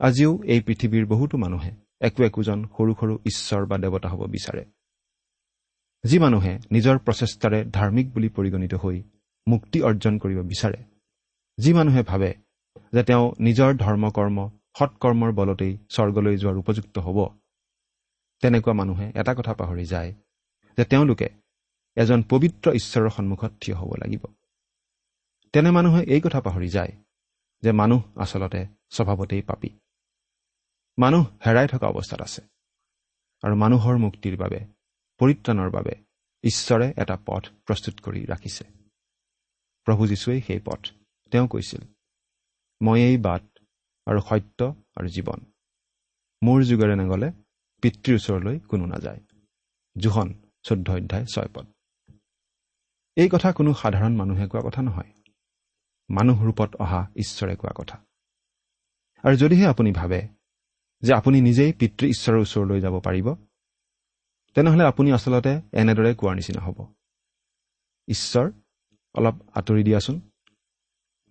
আজিও 0.00 0.30
এই 0.44 0.60
পৃথিৱীৰ 0.60 1.06
বহুতো 1.06 1.38
মানুহে 1.38 1.70
একো 2.00 2.20
একোজন 2.24 2.58
সৰু 2.76 2.92
সৰু 3.00 3.14
ঈশ্বৰ 3.24 3.62
বা 3.66 3.76
দেৱতা 3.78 4.08
হ'ব 4.08 4.22
বিচাৰে। 4.26 4.64
যি 6.04 6.18
মানুহে 6.18 6.52
নিজৰ 6.72 6.96
প্ৰচেষ্টাৰে 6.98 7.58
ধাৰ্মিক 7.64 8.06
বুলি 8.14 8.28
পৰিগণিত 8.28 8.74
হৈ 8.74 9.02
মুক্তি 9.46 9.78
অৰ্জন 9.82 10.18
কৰিব 10.18 10.38
বিচাৰে। 10.42 10.78
যি 11.58 11.72
মানুহে 11.72 12.02
ভাবে 12.02 12.30
যে 12.92 13.02
তেওঁ 13.02 13.24
নিজৰ 13.40 13.70
ধৰ্ম 13.74 14.04
কৰ্ম 14.10 14.38
সৎকৰ্মৰ 14.78 15.30
বলতেই 15.32 15.72
স্বৰ্গলৈ 15.90 16.36
যোৱাৰ 16.36 16.56
উপযুক্ত 16.56 16.98
হ'ব 16.98 17.18
তেনেকুৱা 18.42 18.72
মানুহে 18.72 19.06
এটা 19.14 19.32
কথা 19.34 19.52
পাহৰি 19.54 19.84
যায় 19.84 20.10
যে 20.78 20.84
তেওঁলোকে 20.84 21.28
এজন 21.96 22.20
পবিত্ৰ 22.22 22.66
ঈশ্বৰৰ 22.72 23.10
সন্মুখত 23.10 23.52
থিয় 23.60 23.76
হ'ব 23.76 23.90
লাগিব। 23.94 24.22
তেনে 25.56 25.70
মানুহে 25.70 26.02
এই 26.04 26.20
কথা 26.20 26.40
পাহৰি 26.40 26.68
যায় 26.68 26.92
যে 27.62 27.72
মানুহ 27.72 28.18
আচলতে 28.18 28.66
স্বভাৱতেই 28.90 29.42
পাপী। 29.42 29.68
মানুহ 30.98 31.26
হেৰাই 31.46 31.68
থকা 31.68 31.86
অৱস্থাত 31.86 32.20
আছে 32.20 32.42
আৰু 33.42 33.54
মানুহৰ 33.56 33.96
মুক্তিৰ 33.96 34.36
বাবে 34.36 34.60
পৰিত্ৰাণৰ 35.18 35.70
বাবে 35.70 35.94
ঈশ্বৰে 36.42 36.92
এটা 36.96 37.16
পথ 37.26 37.48
প্ৰস্তুত 37.66 38.00
কৰি 38.00 38.24
ৰাখিছে। 38.24 38.64
প্ৰভু 39.84 40.06
যীশুৱেই 40.06 40.40
সেই 40.40 40.60
পথ। 40.64 40.80
তেওঁ 41.30 41.48
কৈছিল 41.48 41.82
মই 42.82 43.00
এই 43.00 43.16
বাট 43.16 43.58
আৰু 44.06 44.20
সত্য 44.20 44.74
আৰু 44.96 45.08
জীৱন। 45.08 45.40
মোৰ 46.42 46.64
যুগেৰে 46.64 46.96
নেগলে 46.96 47.32
পিতৃৰ 47.82 48.14
ওচৰলৈ 48.14 48.58
কোনো 48.60 48.86
নাযায়। 48.86 49.20
জোহন 49.98 50.28
চৈধ্য 50.62 50.92
অধ্যায় 50.92 51.26
ছয় 51.26 51.48
পদ। 51.54 51.66
এই 53.16 53.28
কথা 53.32 53.52
কোনো 53.52 53.74
সাধাৰণ 53.74 54.16
মানুহে 54.16 54.48
কোৱা 54.48 54.62
কথা 54.62 54.82
নহয়। 54.82 55.15
মানুহ 56.10 56.44
ৰূপত 56.44 56.70
অহা 56.76 57.00
ঈশ্বৰে 57.16 57.56
কোৱা 57.56 57.72
কথা। 57.76 57.96
আৰু 59.24 59.36
যদিহে 59.36 59.66
আপুনি 59.66 59.90
ভাবে 59.92 60.28
যে 61.02 61.12
আপুনি 61.14 61.40
নিজেই 61.40 61.72
পিতৃ 61.72 62.06
ঈশ্বৰৰ 62.06 62.40
ওচৰলৈ 62.40 62.80
যাব 62.80 63.00
পাৰিব 63.00 63.34
তেনেহ'লে 64.54 64.84
আপুনি 64.84 65.12
আচলতে 65.12 65.52
এনেদৰে 65.72 66.14
কোৱাৰ 66.14 66.34
নিচিনা 66.34 66.60
হ'ব। 66.60 66.78
ঈশ্বৰ 68.08 68.46
অলপ 69.14 69.36
আঁতৰি 69.54 69.82
দিয়াচোন। 69.82 70.20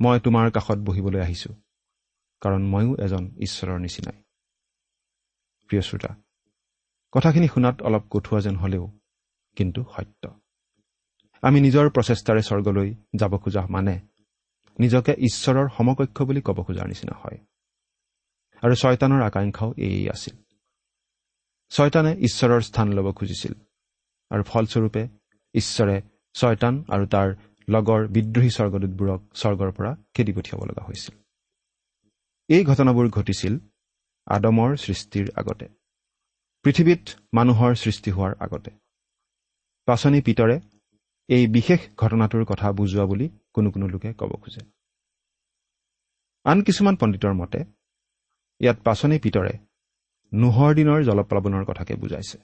মই 0.01 0.19
তোমাৰ 0.19 0.51
কাষত 0.51 0.77
বহিবলৈ 0.77 1.19
আহিছোঁ 1.19 1.53
কাৰণ 2.41 2.61
ময়ো 2.67 2.91
এজন 2.95 3.23
ঈশ্বৰৰ 3.39 3.79
নিচিনাই। 3.79 4.17
প্ৰিয় 5.67 5.81
শ্ৰোতা 5.81 6.11
কথাখিনি 7.11 7.47
শুনাত 7.47 7.81
অলপ 7.81 8.03
কঠোৱা 8.09 8.39
যেন 8.41 8.55
হ'লেও 8.55 8.85
কিন্তু 9.55 9.81
সত্য। 9.95 10.23
আমি 11.41 11.61
নিজৰ 11.61 11.85
প্ৰচেষ্টাৰে 11.89 12.41
স্বৰ্গলৈ 12.41 12.89
যাব 13.15 13.37
খোজা 13.37 13.67
মানে 13.69 13.95
নিজকে 14.79 15.13
ঈশ্বৰৰ 15.19 15.67
সমকক্ষ 15.77 16.17
বুলি 16.21 16.41
ক'ব 16.41 16.57
খোজাৰ 16.63 16.87
নিচিনা 16.87 17.15
হয়। 17.17 17.37
আৰু 18.63 18.75
ছয়তানৰ 18.75 19.21
আকাংক্ষাও 19.21 19.73
এয়েই 19.77 20.09
আছিল। 20.09 20.35
ছয়তানে 21.69 22.11
ঈশ্বৰৰ 22.19 22.61
স্থান 22.61 22.87
ল'ব 22.93 23.11
খুজিছিল 23.11 23.53
আৰু 24.31 24.43
ফলস্বৰূপে 24.43 25.07
ঈশ্বৰে 25.53 26.01
ছয়তান 26.33 26.83
আৰু 26.89 27.05
তাৰ 27.05 27.27
লগৰ 27.69 28.07
বিদ্ৰোহী 28.07 28.49
স্বৰ্গদূতবোৰক 28.49 29.21
স্বৰ্গৰ 29.35 29.71
পৰা 29.71 29.91
খেদি 30.13 30.31
পঠিয়াব 30.31 30.65
লগা 30.65 30.83
হৈছিল। 30.85 31.15
এই 32.49 32.63
ঘটনাবোৰ 32.65 33.09
ঘটিছিল 33.09 33.53
আদমৰ 34.27 34.75
সৃষ্টিৰ 34.75 35.31
আগতে। 35.35 35.67
পৃথিৱীত 36.65 37.09
মানুহৰ 37.33 37.75
সৃষ্টি 37.75 38.11
হোৱাৰ 38.11 38.33
আগতে। 38.39 38.71
পাচনি 39.85 40.21
পিতৰে 40.21 40.59
এই 41.27 41.47
বিশেষ 41.47 41.79
ঘটনাটোৰ 41.97 42.45
কথা 42.45 42.71
বুজোৱা 42.71 43.05
বুলি 43.05 43.29
কোনো 43.55 43.69
কোনো 43.73 43.85
লোকে 43.93 44.09
ক'ব 44.19 44.31
খোজে। 44.43 44.61
আন 46.45 46.57
কিছুমান 46.67 46.95
পণ্ডিতৰ 47.01 47.33
মতে 47.41 47.59
ইয়াত 48.61 48.77
পাচনি 48.87 49.17
পিতৰে 49.23 49.53
নোহৰ 50.31 50.71
দিনৰ 50.77 50.99
জলপ্লাৱনৰ 51.09 51.63
কথাকে 51.69 51.93
বুজাইছে। 52.01 52.37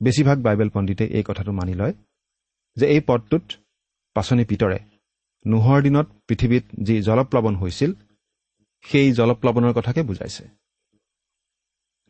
বেছিভাগ 0.00 0.38
বাইবেল 0.46 0.68
পণ্ডিতে 0.74 1.04
এই 1.16 1.24
কথাটো 1.28 1.50
মানি 1.58 1.74
লয় 1.80 1.94
যে 2.76 2.86
এই 2.94 3.00
পদটোত 3.08 3.44
পাচনি 4.16 4.44
পিতৰে 4.50 4.78
নোহৰ 5.44 5.78
দিনত 5.86 6.06
পৃথিৱীত 6.28 6.64
যি 6.86 6.94
জলপ্লাৱন 7.08 7.54
হৈছিল 7.62 7.90
সেই 8.84 9.08
জলপ্লাৱনৰ 9.18 9.72
কথাকে 9.78 10.00
বুজাইছে। 10.08 10.44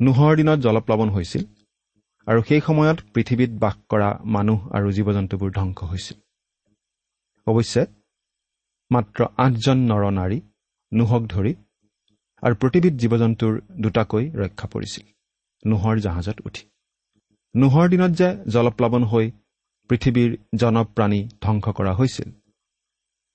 নোহৰ 0.01 0.33
দিনত 0.39 0.59
জলপ্লাৱন 0.67 1.09
হৈছিল 1.15 1.43
আৰু 2.27 2.41
সেই 2.49 2.63
সময়ত 2.67 2.99
পৃথিৱীত 3.15 3.51
বাস 3.63 3.77
কৰা 3.91 4.09
মানুহ 4.35 4.59
আৰু 4.77 4.89
জীৱ 4.97 5.09
জন্তুবোৰ 5.17 5.51
ধ্বংস 5.59 5.81
হৈছিল। 5.91 6.19
অৱশ্যে 7.47 7.83
মাত্ৰ 8.91 9.21
আঠজন 9.37 9.79
নৰ 9.91 10.05
নাৰী 10.11 10.39
নোহক 10.93 11.23
ধৰি 11.27 11.53
আৰু 12.43 12.55
প্ৰতিবিধ 12.55 12.95
জীৱ 12.99 13.15
জন্তুৰ 13.19 13.55
দুটাকৈ 13.81 14.25
ৰক্ষা 14.35 14.67
পৰিছিল। 14.69 15.05
নোহৰ 15.63 15.97
জাহাজত 15.99 16.39
উঠি। 16.47 16.65
নোহৰ 17.55 17.87
দিনত 17.89 18.13
যে 18.21 18.29
জলপ্লাৱন 18.51 19.05
হৈ 19.05 19.27
পৃথিৱীৰ 19.91 20.31
জনপ্ৰাণী 20.59 21.21
ধ্বংস 21.43 21.67
কৰা 21.79 21.93
হৈছিল 21.95 22.29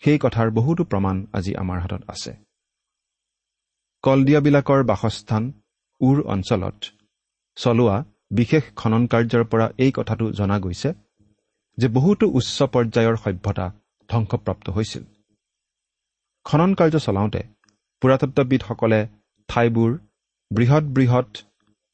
সেই 0.04 0.18
কথাৰ 0.20 0.48
বহুতো 0.52 0.84
প্ৰমাণ 0.84 1.16
আজি 1.34 1.52
আমাৰ 1.56 1.78
হাতত 1.80 2.02
আছে। 2.08 2.32
কলডিয়াবিলাকৰ 4.04 4.82
বাসস্থান 4.84 5.44
উৰ 6.02 6.18
অঞ্চলত 6.26 6.78
চলোৱা 7.58 7.98
বিশেষ 8.32 8.64
খনন 8.76 9.04
কাৰ্যৰ 9.08 9.44
পৰা 9.44 9.68
এই 9.78 9.92
কথাটো 9.92 10.26
জনা 10.32 10.58
গৈছে 10.60 10.90
যে 11.78 11.88
বহুতো 11.88 12.26
উচ্চ 12.30 12.58
পৰ্যায়ৰ 12.74 13.16
সভ্যতা 13.24 13.66
ধ্বংসপ্ৰাপ্ত 14.10 14.66
হৈছিল। 14.70 15.04
খনন 16.46 16.72
কাৰ্য 16.74 16.96
চলাওঁতে 17.00 17.42
পুৰাতত্ববিদসকলে 18.02 19.00
ঠাইবোৰ 19.50 19.92
বৃহৎ 20.52 20.86
বৃহৎ 20.96 21.30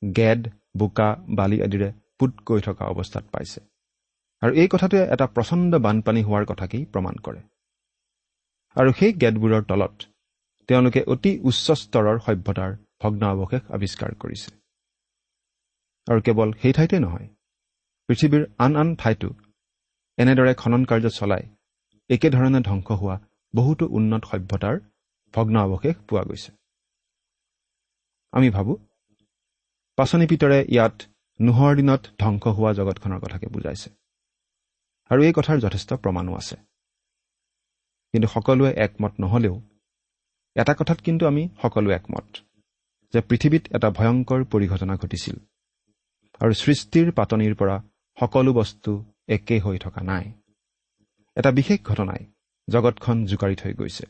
গেদ 0.01 0.41
বোকা 0.77 1.09
বালি 1.37 1.57
আদিৰে 1.61 1.89
পোত 2.19 2.31
গৈ 2.45 2.59
থকা 2.61 2.83
অৱস্থাত 2.85 3.25
পাইছে। 3.31 3.59
আৰু 4.41 4.51
এই 4.61 4.67
কথাটোৱে 4.67 5.03
এটা 5.13 5.25
প্ৰচণ্ড 5.27 5.71
বানপানী 5.85 6.21
হোৱাৰ 6.23 6.45
কথাকেই 6.45 6.83
প্ৰমাণ 6.85 7.15
কৰে। 7.25 7.41
আৰু 8.75 8.89
সেই 8.99 9.11
গেটবোৰৰ 9.13 9.63
তলত 9.63 9.95
তেওঁলোকে 10.69 11.01
অতি 11.07 11.31
উচ্চ 11.43 11.67
স্তৰৰ 11.81 12.17
সভ্যতাৰ 12.19 12.71
ভগ্নাৱশেষ 13.01 13.63
আৱিষ্কাৰ 13.75 14.11
কৰিছে। 14.21 14.49
আৰু 16.07 16.19
কেৱল 16.21 16.49
সেই 16.61 16.73
ঠাইতে 16.73 16.97
নহয় 16.99 17.27
পৃথিৱীৰ 18.09 18.43
আন 18.57 18.71
আন 18.75 18.89
ঠাইতো 18.95 19.29
এনেদৰে 20.17 20.53
খনন 20.53 20.81
কাৰ্য 20.85 21.07
চলাই 21.09 21.43
একেধৰণে 22.09 22.59
ধ্বংস 22.61 22.87
হোৱা 23.01 23.15
বহুতো 23.53 23.83
উন্নত 23.97 24.23
সভ্যতাৰ 24.31 24.75
ভগ্নাৱশেষ 25.33 25.95
পোৱা 26.07 26.23
গৈছে। 26.23 26.51
আমি 28.33 28.49
ভাবোঁ 28.49 28.77
পাচনি 29.97 30.25
পিতৰে 30.31 30.59
ইয়াত 30.75 30.95
নোহৰ 31.39 31.71
দিনত 31.75 32.01
ধ্বংস 32.19 32.43
হোৱা 32.57 32.71
জগতখনৰ 32.79 33.19
কথাকে 33.19 33.47
বুজাইছে। 33.47 33.89
আৰু 35.11 35.19
এই 35.27 35.33
কথাৰ 35.37 35.57
যথেষ্ট 35.59 35.89
প্ৰমাণো 36.03 36.31
আছে। 36.35 36.55
কিন্তু 38.13 38.27
সকলোৱে 38.27 38.71
একমত 38.85 39.13
নহ'লেও 39.19 39.55
এটা 40.55 40.73
কথাত 40.73 40.99
কিন্তু 41.01 41.23
আমি 41.27 41.43
সকলোৱে 41.61 41.93
একমত 41.95 42.27
যে 43.13 43.19
পৃথিৱীত 43.29 43.63
এটা 43.75 43.89
ভয়ংকৰ 43.89 44.41
পৰিঘটনা 44.51 44.95
ঘটিছিল 44.95 45.35
আৰু 46.41 46.53
সৃষ্টিৰ 46.63 47.07
পাতনিৰ 47.11 47.53
পৰা 47.55 47.75
সকলো 48.17 48.51
বস্তু 48.53 48.91
একে 49.27 49.55
হৈ 49.59 49.77
থকা 49.77 50.01
নাই। 50.01 50.25
এটা 51.35 51.51
বিশেষ 51.51 51.81
ঘটনাই 51.81 52.25
জগতখন 52.69 53.25
জোকাৰি 53.25 53.55
থৈ 53.55 53.73
গৈছে। 53.73 54.05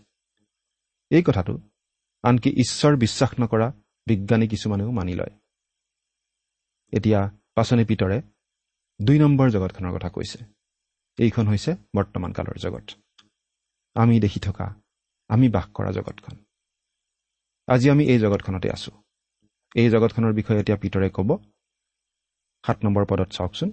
এই 1.09 1.23
কথাটো 1.23 1.59
আনকি 2.23 2.49
ঈশ্বৰ 2.49 2.97
বিশ্বাস 2.97 3.29
নকৰা 3.39 3.71
বিজ্ঞানী 4.05 4.47
কিছুমানেও 4.47 4.91
মানি 4.91 5.15
লয়। 5.15 5.39
এতিয়া 6.91 7.31
পাচনি 7.55 7.85
পিতৰে 7.85 8.21
দুই 9.01 9.19
নম্বৰ 9.19 9.49
জগতখনৰ 9.49 9.95
কথা 9.95 10.09
কৈছে। 10.09 10.45
এইখন 11.17 11.47
হৈছে 11.47 11.75
বৰ্তমান 11.95 12.31
কালৰ 12.33 12.57
জগত। 12.57 12.89
আমি 13.93 14.19
দেখি 14.19 14.39
থকা 14.39 14.81
আমি 15.27 15.49
বাস 15.49 15.65
কৰা 15.73 15.91
জগতখন। 15.91 16.37
আজি 17.67 17.89
আমি 17.89 18.05
এই 18.05 18.19
জগতখনতে 18.19 18.71
আছো। 18.71 18.91
এই 19.75 19.89
জগতখনৰ 19.89 20.33
বিষয়ে 20.33 20.59
এতিয়া 20.59 20.77
পিতৰে 20.77 21.09
ক'ব। 21.09 21.37
সাত 22.65 22.85
নম্বৰ 22.85 23.05
পদত 23.05 23.31
চাওকচোন। 23.31 23.71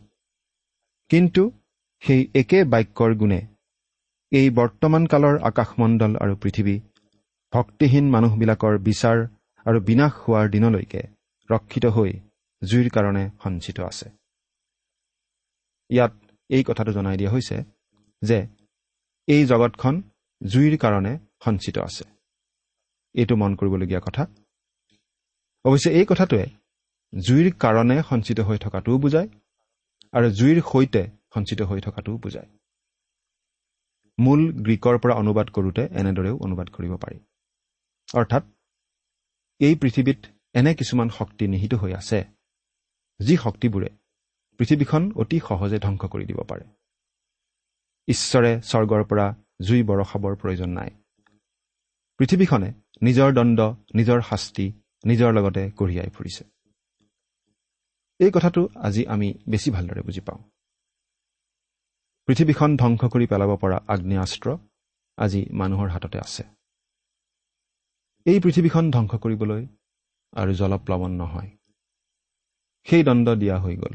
কিন্তু 1.09 1.62
সেই 2.03 2.23
একে 2.41 2.59
বাক্যৰ 2.73 3.13
গুণে 3.15 3.41
এই 4.33 4.47
বৰ্তমান 4.51 5.03
কালৰ 5.13 5.37
আকাশমণ্ডল 5.51 6.13
আৰু 6.23 6.35
পৃথিৱী 6.43 6.77
ভক্তিহীন 7.53 8.07
মানুহবিলাকৰ 8.15 8.75
বিচাৰ 8.89 9.19
আৰু 9.67 9.79
বিনাশ 9.89 10.13
হোৱাৰ 10.23 10.47
দিনলৈকে 10.55 11.03
ৰক্ষিত 11.51 11.85
হৈ 11.97 12.11
জুইৰ 12.63 12.89
কাৰণে 12.97 13.25
সঞ্চিত 13.43 13.79
আছে। 13.91 14.07
ইয়াত 15.91 16.13
এই 16.51 16.63
কথাটো 16.69 16.91
জনাই 16.93 17.17
দিয়া 17.17 17.31
হৈছে 17.31 17.57
যে 18.23 18.39
এই 19.29 19.43
জগতখন 19.45 19.95
জুইৰ 20.41 20.75
কাৰণে 20.85 21.13
সঞ্চিত 21.45 21.77
আছে। 21.79 22.05
এইটো 23.15 23.35
মন 23.37 23.53
কৰিবলগীয়া 23.55 24.01
কথা। 24.07 24.23
অৱশ্যে 25.65 25.91
এই 25.99 26.07
কথাটোৱে 26.11 26.47
জুইৰ 27.13 27.49
কাৰণে 27.63 27.97
সঞ্চিত 28.11 28.39
হৈ 28.41 28.59
থকাটোও 28.65 28.97
বুজায় 28.99 29.29
আৰু 30.13 30.29
জুইৰ 30.39 30.59
সৈতে 30.71 31.03
সঞ্চিত 31.35 31.63
হৈ 31.63 31.81
থকাটোও 31.81 32.17
বুজায়। 32.19 32.49
মূল 34.19 34.53
গ্ৰীকৰ 34.53 34.99
পৰা 34.99 35.15
অনুবাদ 35.15 35.49
কৰোঁতে 35.51 35.83
এনেদৰেও 35.93 36.39
অনুবাদ 36.39 36.69
কৰিব 36.69 36.97
পাৰি। 36.97 37.19
অৰ্থাৎ 38.15 38.45
এই 39.61 39.75
পৃথিৱীত 39.75 40.19
এনে 40.55 40.75
কিছুমান 40.75 41.09
শক্তি 41.09 41.49
নিহিত 41.49 41.75
হৈ 41.75 41.93
আছে 41.93 42.25
যি 43.21 43.37
শক্তিবোৰে 43.37 43.89
পৃথিৱীখন 44.59 45.13
অতি 45.17 45.41
সহজে 45.49 45.79
ধ্বংস 45.79 46.05
কৰি 46.05 46.25
দিব 46.25 46.41
পাৰে। 46.43 46.65
ঈশ্বৰে 48.09 48.61
স্বৰ্গৰ 48.63 49.05
পৰা 49.05 49.35
জুই 49.63 49.83
বৰষাবৰ 49.83 50.37
প্ৰয়োজন 50.37 50.71
নাই। 50.71 50.91
পৃথিৱীখনে 52.19 52.73
নিজৰ 53.03 53.33
দণ্ড 53.33 53.61
নিজৰ 53.95 54.21
শাস্তি 54.21 54.73
নিজৰ 55.05 55.33
লগতে 55.33 55.71
কঢ়িয়াই 55.71 56.11
ফুৰিছে। 56.11 56.45
এই 58.19 58.31
কথাটো 58.35 58.69
আজি 58.77 59.07
আমি 59.07 59.35
বেছি 59.49 59.71
ভালদৰে 59.71 60.03
বুজি 60.03 60.21
পাওঁ। 60.21 60.52
পৃথিৱীখন 62.27 62.77
ধ্বংস 62.77 63.05
কৰি 63.05 63.27
পেলাব 63.27 63.57
পৰা 63.57 63.79
আগ্নেয়াস্ত্ৰ 63.89 64.57
আজি 65.17 65.47
মানুহৰ 65.53 65.89
হাততে 65.89 66.19
আছে। 66.19 66.43
এই 68.25 68.41
পৃথিৱীখন 68.41 68.91
ধ্বংস 68.91 69.15
কৰিবলৈ 69.15 69.67
আৰু 70.33 70.53
জলপ্লাৱন 70.55 71.11
নহয়। 71.11 71.51
সেই 72.85 73.03
দণ্ড 73.03 73.35
দিয়া 73.35 73.59
হৈ 73.59 73.77
গ'ল। 73.77 73.95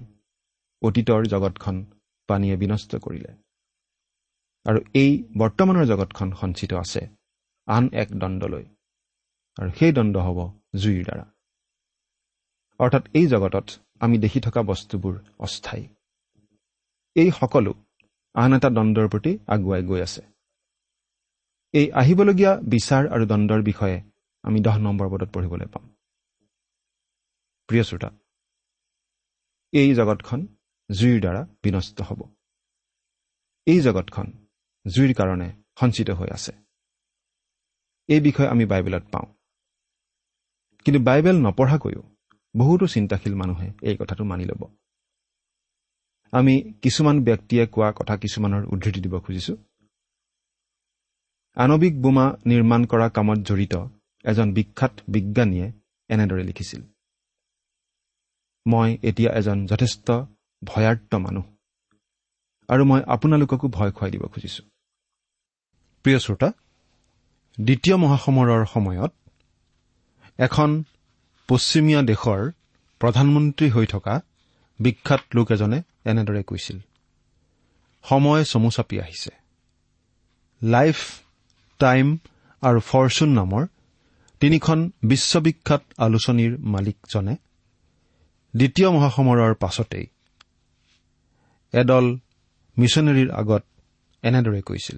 অতীতৰ 0.81 1.25
জগতখন 1.25 1.85
পানীয়ে 2.27 2.55
বিনষ্ট 2.55 2.95
কৰিলে। 2.95 3.33
আৰু 4.65 4.79
এই 4.93 5.23
বৰ্তমানৰ 5.37 5.85
জগতখন 5.85 6.31
সঞ্চিত 6.31 6.73
আছে 6.73 7.07
আন 7.67 7.89
এক 7.93 8.07
দণ্ডলৈ। 8.11 8.65
আৰু 9.57 9.71
সেই 9.71 9.91
দণ্ড 9.91 10.17
হ'ব 10.17 10.39
জুইৰ 10.75 11.03
দ্বাৰা। 11.03 11.25
অৰ্থাৎ 12.79 13.03
এই 13.13 13.27
জগতত 13.27 13.67
আমি 13.99 14.17
দেখি 14.17 14.39
থকা 14.39 14.61
বস্তুবোৰ 14.61 15.19
অস্থায়ী। 15.39 15.87
এই 17.15 17.31
সকলো 17.31 17.73
আন 18.37 18.53
এটা 18.53 18.69
দণ্ডৰ 18.69 19.07
প্ৰতি 19.09 19.31
আগুৱাই 19.47 19.83
গৈ 19.83 20.01
আছে। 20.01 20.21
এই 21.73 21.91
আহিবলগীয়া 21.91 22.51
বিচাৰ 22.71 23.03
আৰু 23.09 23.25
দণ্ডৰ 23.25 23.61
বিষয়ে 23.63 23.97
আমি 24.43 24.59
দহ 24.61 24.75
নম্বৰ 24.77 25.07
পদত 25.09 25.29
পঢ়িবলৈ 25.33 25.65
পাম। 25.65 25.85
প্ৰিয় 27.69 27.83
শ্ৰোতা 27.83 28.09
এই 29.73 29.89
জগতখন 29.95 30.47
জুইৰ 30.89 31.19
দ্বাৰা 31.21 31.41
বিনষ্ট 31.63 32.01
হ'ব। 32.01 32.19
এই 33.67 33.79
জগতখন 33.81 34.27
জুইৰ 34.85 35.11
কাৰণে 35.13 35.47
সঞ্চিত 35.79 36.09
হৈ 36.09 36.29
আছে। 36.31 36.51
এই 38.07 38.21
বিষয়ে 38.21 38.47
আমি 38.47 38.65
বাইবেলত 38.65 39.03
পাওঁ। 39.11 39.27
কিন্তু 40.85 40.99
বাইবেল 41.03 41.37
নপঢ়াকৈও 41.41 42.03
বহুতো 42.57 42.85
চিন্তাশীল 42.87 43.35
মানুহে 43.35 43.67
এই 43.81 43.95
কথাটো 43.99 44.23
মানি 44.23 44.45
ল'ব। 44.45 44.61
আমি 46.33 46.53
কিছুমান 46.81 47.15
ব্যক্তিয়ে 47.23 47.63
কোৱা 47.73 47.89
কথা 47.91 48.15
কিছুমানৰ 48.23 48.63
উদ্ধৃতি 48.73 48.99
দিব 49.05 49.13
খুজিছোঁ। 49.19 49.57
আণৱিক 51.57 51.93
বোমা 52.01 52.25
নিৰ্মাণ 52.45 52.81
কৰা 52.91 53.07
কামত 53.09 53.39
জড়িত 53.47 53.73
এজন 54.25 54.47
বিখ্যাত 54.53 54.93
বিজ্ঞানীয়ে 55.13 55.67
এনেদৰে 56.09 56.43
লিখিছিল। 56.43 56.81
মই 58.65 58.89
এতিয়া 59.09 59.31
এজন 59.39 59.57
যথেষ্ট 59.65 60.07
ভয়াৰ্ত 60.61 61.11
মানুহ 61.15 61.45
আৰু 62.69 62.83
মই 62.85 63.01
আপোনালোককো 63.07 63.67
ভয় 63.67 63.91
খুৱাই 63.91 64.11
দিব 64.11 64.23
খুজিছো। 64.33 64.61
প্ৰিয় 66.05 66.19
শ্ৰোতা 66.25 66.49
দ্বিতীয় 67.57 67.95
মহাসমৰৰ 67.97 68.63
সময়ত 68.75 69.11
এখন 70.39 70.69
পশ্চিমীয়া 71.49 72.01
দেশৰ 72.01 72.41
প্ৰধানমন্ত্ৰী 73.01 73.67
হৈ 73.69 73.85
থকা 73.93 74.13
বিখ্যাত 74.79 75.21
লোক 75.35 75.47
এজনে 75.51 75.79
এনেদৰে 76.11 76.41
কৈছিল 76.43 76.77
সময় 78.05 78.43
চমু 78.43 78.69
চাপি 78.71 78.95
আহিছে। 79.03 79.31
লাইফ 80.61 80.97
টাইম 81.79 82.05
আৰু 82.63 82.79
ফৰচুন 82.89 83.29
নামৰ 83.39 83.63
তিনিখন 84.41 84.79
বিশ্ববিখ্যাত 85.03 85.83
আলোচনীৰ 85.97 86.53
মালিকজনে 86.73 87.35
দ্বিতীয় 88.53 88.89
মহাসমৰৰ 88.89 89.53
পাছতেই 89.53 90.05
এদল 91.73 92.05
মিছনেৰীৰ 92.77 93.29
আগত 93.31 93.63
এনেদৰে 94.23 94.61
কৈছিল 94.61 94.97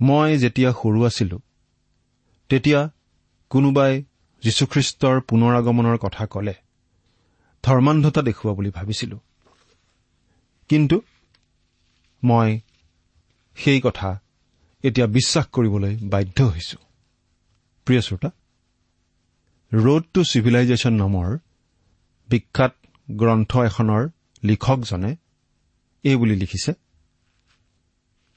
মই 0.00 0.30
যেতিয়া 0.38 0.70
সৰু 0.80 1.00
আছিলো 1.08 1.36
তেতিয়া 2.50 2.80
কোনোবাই 3.50 3.92
যীশুখ্ৰীষ্টৰ 4.42 5.16
পুনৰ 5.28 5.52
আগমনৰ 5.60 5.96
কথা 5.98 6.24
কলে 6.26 6.54
ধৰ্মান্ধতা 7.64 8.20
দেখুওৱা 8.22 8.52
বুলি 8.54 8.70
ভাবিছিলো। 8.70 9.16
কিন্তু 10.68 11.02
মই 12.24 12.60
সেই 13.56 13.80
কথা 13.80 14.20
এতিয়া 14.84 15.06
বিশ্বাস 15.06 15.46
কৰিবলৈ 15.46 15.96
বাধ্য 15.96 16.42
হৈছো। 16.42 16.78
প্ৰিয় 17.86 18.00
শ্ৰোতা 18.00 18.30
ৰোড 19.72 20.02
টু 20.14 20.24
চিভিলাইজেশ্যন 20.24 20.94
নামৰ 20.94 21.38
বিখ্যাত 22.28 22.74
গ্ৰন্থ 23.10 23.58
এখনৰ 23.58 24.08
লিখকজনে 24.44 25.16
এই 26.04 26.16
বুলি 26.16 26.36
লিখিছে 26.36 26.72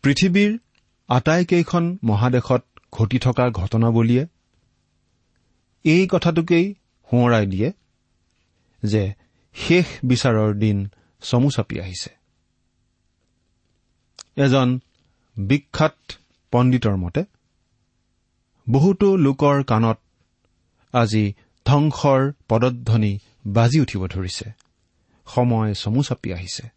পৃথিৱীৰ 0.03 0.57
আটাইকেইখন 1.07 1.97
মহাদেশত 2.03 2.63
ঘটি 2.91 3.19
থকা 3.19 3.49
ঘটনাৱলীয়ে 3.49 4.27
এই 5.83 6.07
কথাটোকেই 6.11 6.75
সোঁৱৰাই 7.09 7.45
দিয়ে 7.45 7.71
যে 8.83 9.13
শেষ 9.55 9.85
বিচাৰৰ 10.05 10.53
দিন 10.53 10.77
চমু 11.21 11.49
চাপি 11.51 11.79
আহিছে। 11.79 12.16
এজন 14.37 14.79
বিখ্যাত 15.37 15.95
পণ্ডিতৰ 16.51 16.95
মতে 16.95 17.23
বহুতো 18.69 19.17
লোকৰ 19.17 19.63
কাণত 19.63 19.99
আজি 20.93 21.33
ধ্বংসৰ 21.65 22.31
পদধ্বনি 22.49 23.19
বাজি 23.45 23.79
উঠিব 23.79 24.07
ধৰিছে। 24.07 24.51
সময় 25.27 25.73
চমু 25.73 26.03
চাপি 26.03 26.33
আহিছে। 26.33 26.67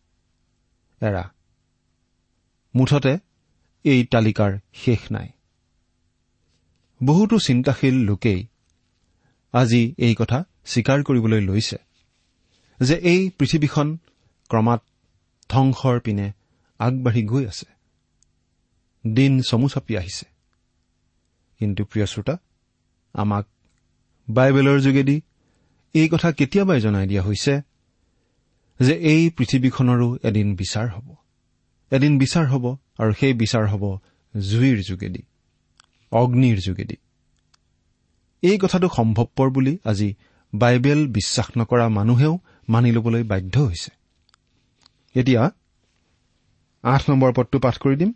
এৰা 1.01 1.25
মুঠতে 2.75 3.19
এই 3.85 4.05
তালিকাৰ 4.05 4.59
শেষ 4.75 5.13
নাই। 5.13 5.29
বহুতো 7.07 7.39
চিন্তাশীল 7.39 7.95
লোকেই 7.95 8.47
আজি 9.53 9.95
এই 9.99 10.15
কথা 10.19 10.45
স্বীকাৰ 10.67 11.03
কৰিবলৈ 11.03 11.41
লৈছে 11.41 11.77
যে 12.81 12.95
এই 12.95 13.31
পৃথিৱীখন 13.39 13.97
ক্ৰমাৎ 14.49 14.81
ধ্বংসৰ 15.49 16.01
পিনে 16.01 16.33
আগবাঢ়ি 16.81 17.23
গৈ 17.23 17.45
আছে। 17.47 17.69
দিন 19.05 19.33
চমু 19.41 19.69
চাপি 19.69 19.93
আহিছে। 19.97 20.27
কিন্তু 21.59 21.85
প্ৰিয় 21.85 22.07
শ্ৰোতা 22.07 22.35
আমাক 23.15 23.47
বাইবেলৰ 24.29 24.79
যোগেদি 24.81 25.17
এই 25.95 26.09
কথা 26.09 26.29
কেতিয়াবাই 26.33 26.81
জনাই 26.81 27.07
দিয়া 27.07 27.23
হৈছে 27.23 27.55
যে 28.81 28.95
এই 29.13 29.23
পৃথিৱীখনৰো 29.37 30.09
এদিন 30.23 30.49
বিচাৰ 30.57 30.87
হ'ব। 30.89 31.09
এদিন 31.91 32.13
বিচাৰ 32.19 32.47
হ'ব 32.47 32.65
আৰু 32.99 33.13
সেই 33.21 33.33
বিচাৰ 33.35 33.65
হ'ব 33.67 33.85
জুইৰ 34.35 34.79
যোগেদি 34.83 35.23
অগ্নিৰ 36.13 36.59
যোগেদি। 36.61 36.97
এই 38.43 38.59
কথাটো 38.63 38.89
সম্ভৱপৰ 38.97 39.49
বুলি 39.51 39.79
আজি 39.85 40.09
বাইবেল 40.53 41.01
বিশ্বাস 41.13 41.49
নকৰা 41.59 41.87
মানুহেও 41.89 42.35
মানি 42.69 42.91
ল'বলৈ 42.93 43.23
বাধ্য 43.23 43.55
হৈছে। 43.61 43.91
এতিয়া 45.15 45.43
আঠ 46.85 47.03
নম্বৰ 47.11 47.31
পদটো 47.37 47.59
পাঠ 47.65 47.77
কৰি 47.83 47.97
দিম। 48.01 48.11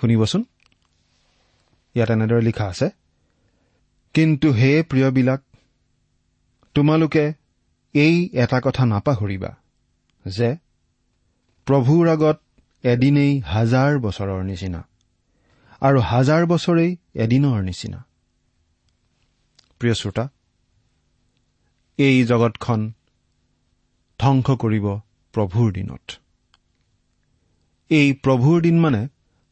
শুনিবচোন। 0.00 0.42
ইয়াত 1.94 2.10
এনেদৰে 2.14 2.42
লিখা 2.48 2.66
আছে 2.72 2.86
কিন্তু 4.14 4.48
হে 4.58 4.70
প্ৰিয়বিলাক 4.90 5.40
তোমালোকে 6.76 7.24
এই 7.94 8.16
এটা 8.42 8.58
কথা 8.66 8.82
নাপাহৰিবা 8.92 9.50
যে 10.24 10.50
প্ৰভুৰ 11.66 12.04
আগত 12.14 12.38
এদিনেই 12.84 13.32
হাজাৰ 13.52 13.92
বছৰৰ 14.04 14.40
নিচিনা 14.50 14.80
আৰু 15.82 15.98
হাজাৰ 16.10 16.42
বছৰেই 16.52 16.90
এদিনৰ 17.24 17.58
নিচিনা। 17.68 18.00
প্ৰিয় 19.80 19.94
শ্ৰোতা 20.00 20.24
এই 21.98 22.16
জগতখন 22.24 22.80
ধ্বংস 24.20 24.46
কৰিব 24.62 24.86
প্ৰভুৰ 25.34 25.68
দিনত। 25.72 26.06
এই 27.98 28.08
প্ৰভুৰ 28.24 28.56
দিন 28.66 28.76
মানে 28.80 29.00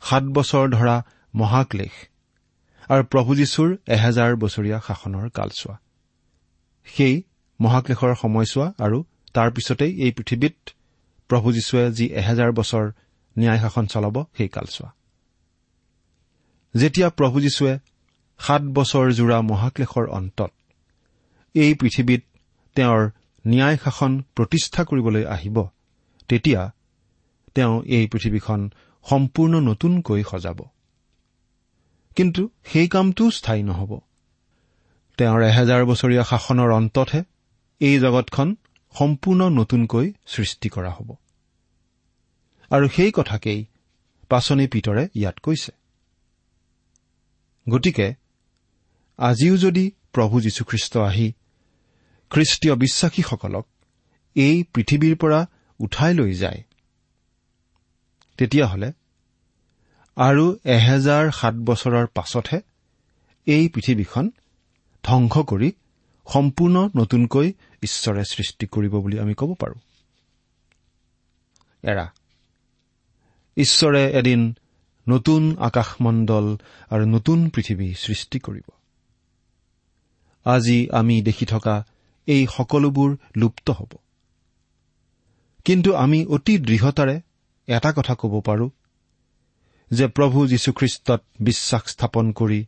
সাত 0.02 0.24
বছৰ 0.36 0.64
ধৰা 0.76 0.96
মহাক্লেশ 1.34 1.94
আৰু 2.90 3.02
প্ৰভু 3.12 3.30
যীশুৰ 3.40 3.68
এহেজাৰ 3.96 4.32
বছৰীয়া 4.42 4.78
শাসনৰ 4.86 5.26
কালচোৱা। 5.38 5.74
সেই 6.86 7.14
মহাক্লেশৰ 7.60 8.12
সময়ছোৱা 8.22 8.66
আৰু 8.84 8.98
তাৰ 9.34 9.48
পিছতেই 9.54 9.92
এই 10.04 10.10
পৃথিৱীত 10.16 10.56
প্ৰভু 11.30 11.48
যীশুৱে 11.52 11.84
যি 11.98 12.06
এহেজাৰ 12.20 12.50
বছৰ 12.58 12.84
ন্যায় 13.36 13.60
শাসন 13.62 13.84
চলাব 13.86 14.16
সেই 14.36 14.48
কালচোৱা। 14.56 14.90
যেতিয়া 16.74 17.08
প্ৰভু 17.18 17.36
যীশুৱে 17.40 17.74
সাত 18.40 18.62
বছৰ 18.76 19.06
জোৰা 19.18 19.38
মহাক্লেশৰ 19.50 20.06
অন্তত 20.18 20.50
এই 21.54 21.72
পৃথিৱীত 21.74 22.22
তেওঁৰ 22.76 23.02
ন্যায় 23.44 23.76
শাসন 23.84 24.12
প্ৰতিষ্ঠা 24.36 24.82
কৰিবলৈ 24.84 25.24
আহিব 25.34 25.56
তেতিয়া 26.28 26.60
তেওঁ 27.54 27.82
এই 27.82 28.06
পৃথিৱীখন 28.06 28.70
সম্পূৰ্ণ 29.04 29.60
নতুনকৈ 29.60 30.22
সজাব। 30.30 30.58
কিন্তু 32.16 32.48
সেই 32.64 32.88
কামটোও 32.88 33.30
স্থায়ী 33.30 33.62
নহ'ব। 33.62 34.00
তেওঁৰ 35.16 35.42
এহেজাৰ 35.42 35.84
বছৰীয়া 35.84 36.24
শাসনৰ 36.24 36.70
অন্ততহে 36.70 37.22
এই 37.80 37.98
জগতখন 37.98 38.56
সম্পূৰ্ণ 38.98 39.48
নতুনকৈ 39.48 40.12
সৃষ্টি 40.26 40.68
কৰা 40.68 40.90
হ'ব। 40.90 41.14
আৰু 42.70 42.88
সেই 42.88 43.12
কথাকেই 43.14 43.64
পাচনি 44.28 44.66
পিতৰে 44.66 45.08
ইয়াত 45.14 45.38
কৈছে। 45.38 45.72
গতিকে 47.68 48.14
আজিও 49.16 49.56
যদি 49.56 49.90
প্ৰভু 50.12 50.40
যীশুখ্ৰীষ্ট 50.40 50.96
আহি 50.96 51.32
খ্ৰীষ্টীয় 52.30 52.74
বিশ্বাসীসকলক 52.74 53.66
এই 54.34 54.64
পৃথিৱীৰ 54.74 55.16
পৰা 55.16 55.46
উঠাই 55.78 56.14
লৈ 56.14 56.34
যায় 56.34 56.62
তেতিয়াহ'লে 58.40 58.92
আৰু 60.16 60.44
এহেজাৰ 60.64 61.30
সাত 61.30 61.54
বছৰৰ 61.54 62.06
পাছতহে 62.06 62.60
এই 63.46 63.68
পৃথিৱীখন 63.68 64.30
ধ্বংস 65.04 65.34
কৰি 65.50 65.72
সম্পূৰ্ণ 66.26 66.88
নতুনকৈ 66.96 67.52
ঈশ্বৰে 67.82 68.24
সৃষ্টি 68.24 68.66
কৰিব 68.66 68.94
বুলি 68.96 69.18
আমি 69.18 69.34
ক'ব 69.34 69.54
পাৰোঁ। 69.54 69.78
এৰা 71.82 72.06
ঈশ্বৰে 73.56 74.02
এদিন 74.10 74.54
নতুন 75.08 75.56
আকাশমণ্ডল 75.58 76.56
আৰু 76.90 77.04
নতুন 77.06 77.48
পৃথিৱী 77.48 77.94
সৃষ্টি 77.94 78.38
কৰিব। 78.38 78.66
আজি 80.44 80.88
আমি 80.90 81.22
দেখি 81.22 81.46
থকা 81.46 81.84
এই 82.26 82.46
সকলোবোৰ 82.46 83.16
লুপ্ত 83.36 83.70
হ'ব। 83.70 83.92
কিন্তু 85.64 85.94
আমি 85.94 86.26
অতি 86.26 86.58
দৃঢ়তাৰে 86.58 87.20
এটা 87.70 87.92
কথা 87.92 88.14
ক'ব 88.14 88.40
পাৰোঁ 88.40 88.70
যে 89.90 90.06
প্ৰভু 90.06 90.46
যীশুখ্ৰীষ্টত 90.46 91.22
বিশ্বাস 91.40 91.82
স্থাপন 91.86 92.32
কৰি 92.32 92.66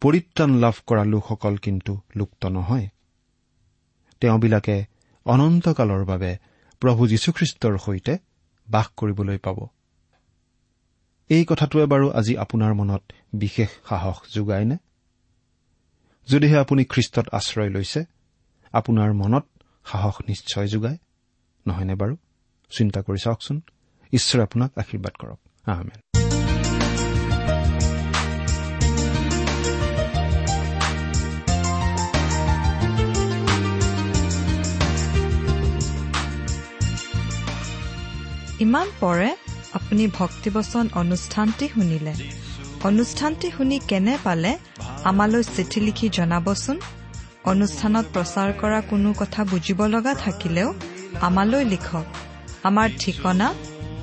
পৰিত্ৰাণ 0.00 0.50
লাভ 0.54 0.74
কৰা 0.86 1.04
লোকসকল 1.04 1.56
কিন্তু 1.56 2.00
লুপ্ত 2.16 2.46
নহয়। 2.46 2.88
তেওঁবিলাকে 4.20 4.84
অনন্তকালৰ 5.24 6.04
বাবে 6.04 6.36
প্ৰভু 6.80 7.08
যীশুখ্ৰীষ্টৰ 7.08 7.78
সৈতে 7.78 8.18
বাস 8.70 8.86
কৰিবলৈ 8.96 9.38
পাব। 9.38 9.68
এই 11.28 11.44
কথাটোৱে 11.44 11.86
বাৰু 11.86 12.10
আজি 12.10 12.36
আপোনাৰ 12.36 12.74
মনত 12.74 13.02
বিশেষ 13.32 13.68
সাহস 13.88 14.34
যোগায়নে? 14.34 14.76
যদিহে 16.28 16.58
আপুনি 16.58 16.84
খ্ৰীষ্টত 16.84 17.28
আশ্ৰয় 17.32 17.70
লৈছে 17.70 18.04
আপোনাৰ 18.72 19.12
মনত 19.12 19.44
সাহস 19.84 20.14
নিশ্চয় 20.28 20.68
যোগায় 20.68 20.98
নহয়নে 21.66 21.94
বাৰু? 21.94 22.16
চিন্তা 22.70 23.02
কৰি 23.02 23.18
চাওকচোন। 23.18 23.60
ঈশ্বৰে 24.12 24.42
আপোনাক 24.42 24.70
আশীৰ্বাদ 24.78 25.12
কৰক। 25.18 25.38
আহমেদ 25.68 26.00
ইমান 38.60 38.88
পৰে 39.00 39.36
আপুনি 39.72 40.06
ভক্তিবচন 40.06 40.88
অনুষ্ঠানটি 40.94 41.68
শুনিলে। 41.68 42.14
অনুষ্ঠানটি 42.84 43.50
শুনি 43.50 43.78
কেনে 43.88 44.18
পালে 44.24 44.58
আমালৈ 45.04 45.42
চিঠি 45.42 45.80
লিখি 45.80 46.08
জনাবচোন? 46.08 46.80
অনুষ্ঠানত 47.44 48.06
প্ৰচাৰ 48.12 48.52
কৰা 48.60 48.80
কোনো 48.80 49.14
কথা 49.18 49.44
বুজিব 49.44 49.86
লগা 49.86 50.14
থাকিলেও 50.14 50.74
আমালৈ 51.20 51.64
লিখক। 51.64 52.04
আমাৰ 52.62 52.90
ঠিকনা 52.98 53.54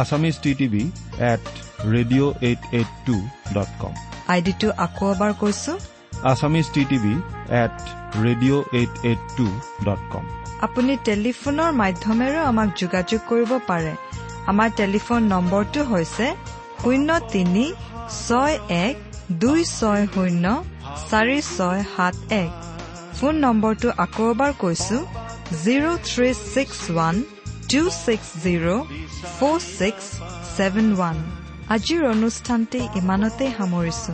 Assamese 0.00 0.36
T 0.44 0.52
TV 0.60 0.84
at 1.32 1.42
radio' 1.94 2.32
eight 2.48 2.62
eight 2.78 2.90
two 3.06 3.16
dot 3.56 3.70
com 3.80 3.92
আইডিটো 4.34 4.68
আকৌ 4.84 5.06
এবাৰ 5.14 5.32
কৈছো। 5.42 5.72
Assamese 6.30 6.66
T 6.74 6.82
TV 6.90 7.14
at 7.62 7.74
radio' 8.24 8.62
eight 8.78 8.92
eight 9.08 9.20
two 9.36 9.46
dot 9.86 10.02
com 10.12 10.24
আপুনি 10.66 10.92
টেলিফোনৰ 11.08 11.70
মাধ্যমেৰেও 11.82 12.44
আমাক 12.50 12.68
যোগাযোগ 12.82 13.20
কৰিব 13.30 13.50
পাৰে। 13.70 13.92
আমাৰ 14.50 14.68
টেলিফোন 14.80 15.20
নম্বৰটো 15.34 15.80
হৈছে 15.92 16.26
শূন্য 16.82 17.08
তিনি 17.32 17.64
ছয় 18.26 18.54
এক 18.86 18.96
দুই 19.42 19.60
ছয় 19.78 20.02
শূন্য 20.14 20.44
চাৰি 21.10 21.38
ছয় 21.56 21.80
সাত 21.94 22.14
এক। 22.42 22.50
ফোন 23.16 23.34
নম্বৰটো 23.44 23.88
আকৌ 24.04 24.24
এবাৰ 24.34 24.52
কৈছো 24.62 24.96
জিৰ' 25.62 25.98
থ্ৰী 26.08 26.28
ছিক্স 26.52 26.78
ওৱান 26.90 27.16
আজিৰ 31.70 32.02
অনুষ্ঠানটি 32.06 32.78
ইমানতে 32.94 33.46
সামৰিছো। 33.58 34.12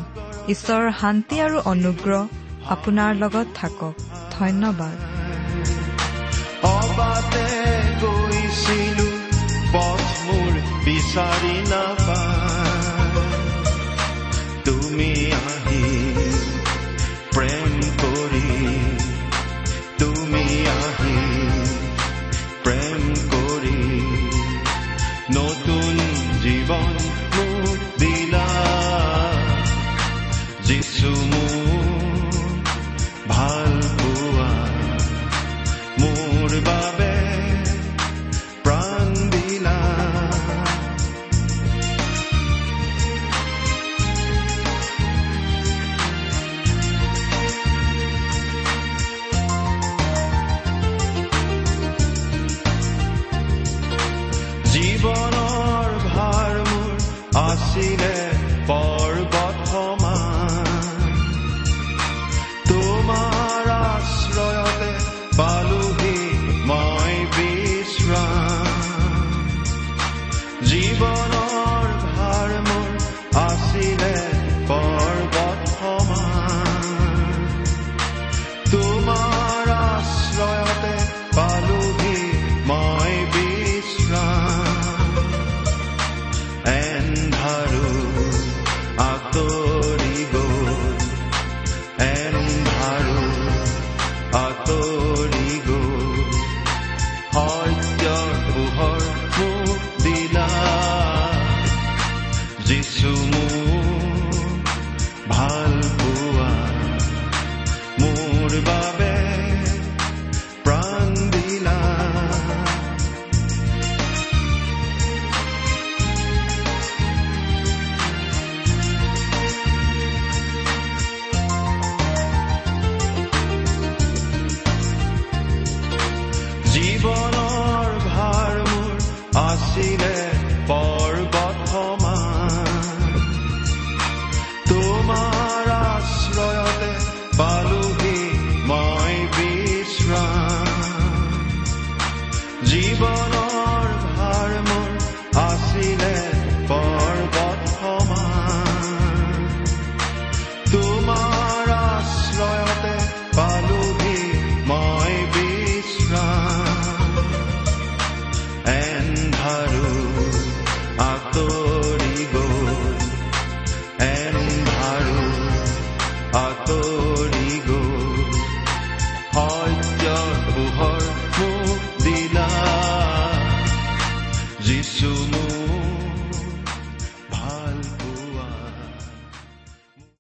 ঈশ্বৰৰ 0.49 0.93
শান্তি 1.01 1.37
আৰু 1.41 1.59
অনুগ্ৰহ 1.65 2.23
আপোনাৰ 2.69 3.11
লগত 3.15 3.47
থাকক। 3.55 3.95
ধন্যবাদ। 4.39 4.97
অবাতে 6.63 7.47
গৈছিলো 8.03 9.09
পথ 9.73 10.07
মোৰ 10.27 10.53
বিচাৰি 10.85 11.57
নাপায় 11.71 12.83
তুমি 14.65 15.33
আহি 15.33 15.83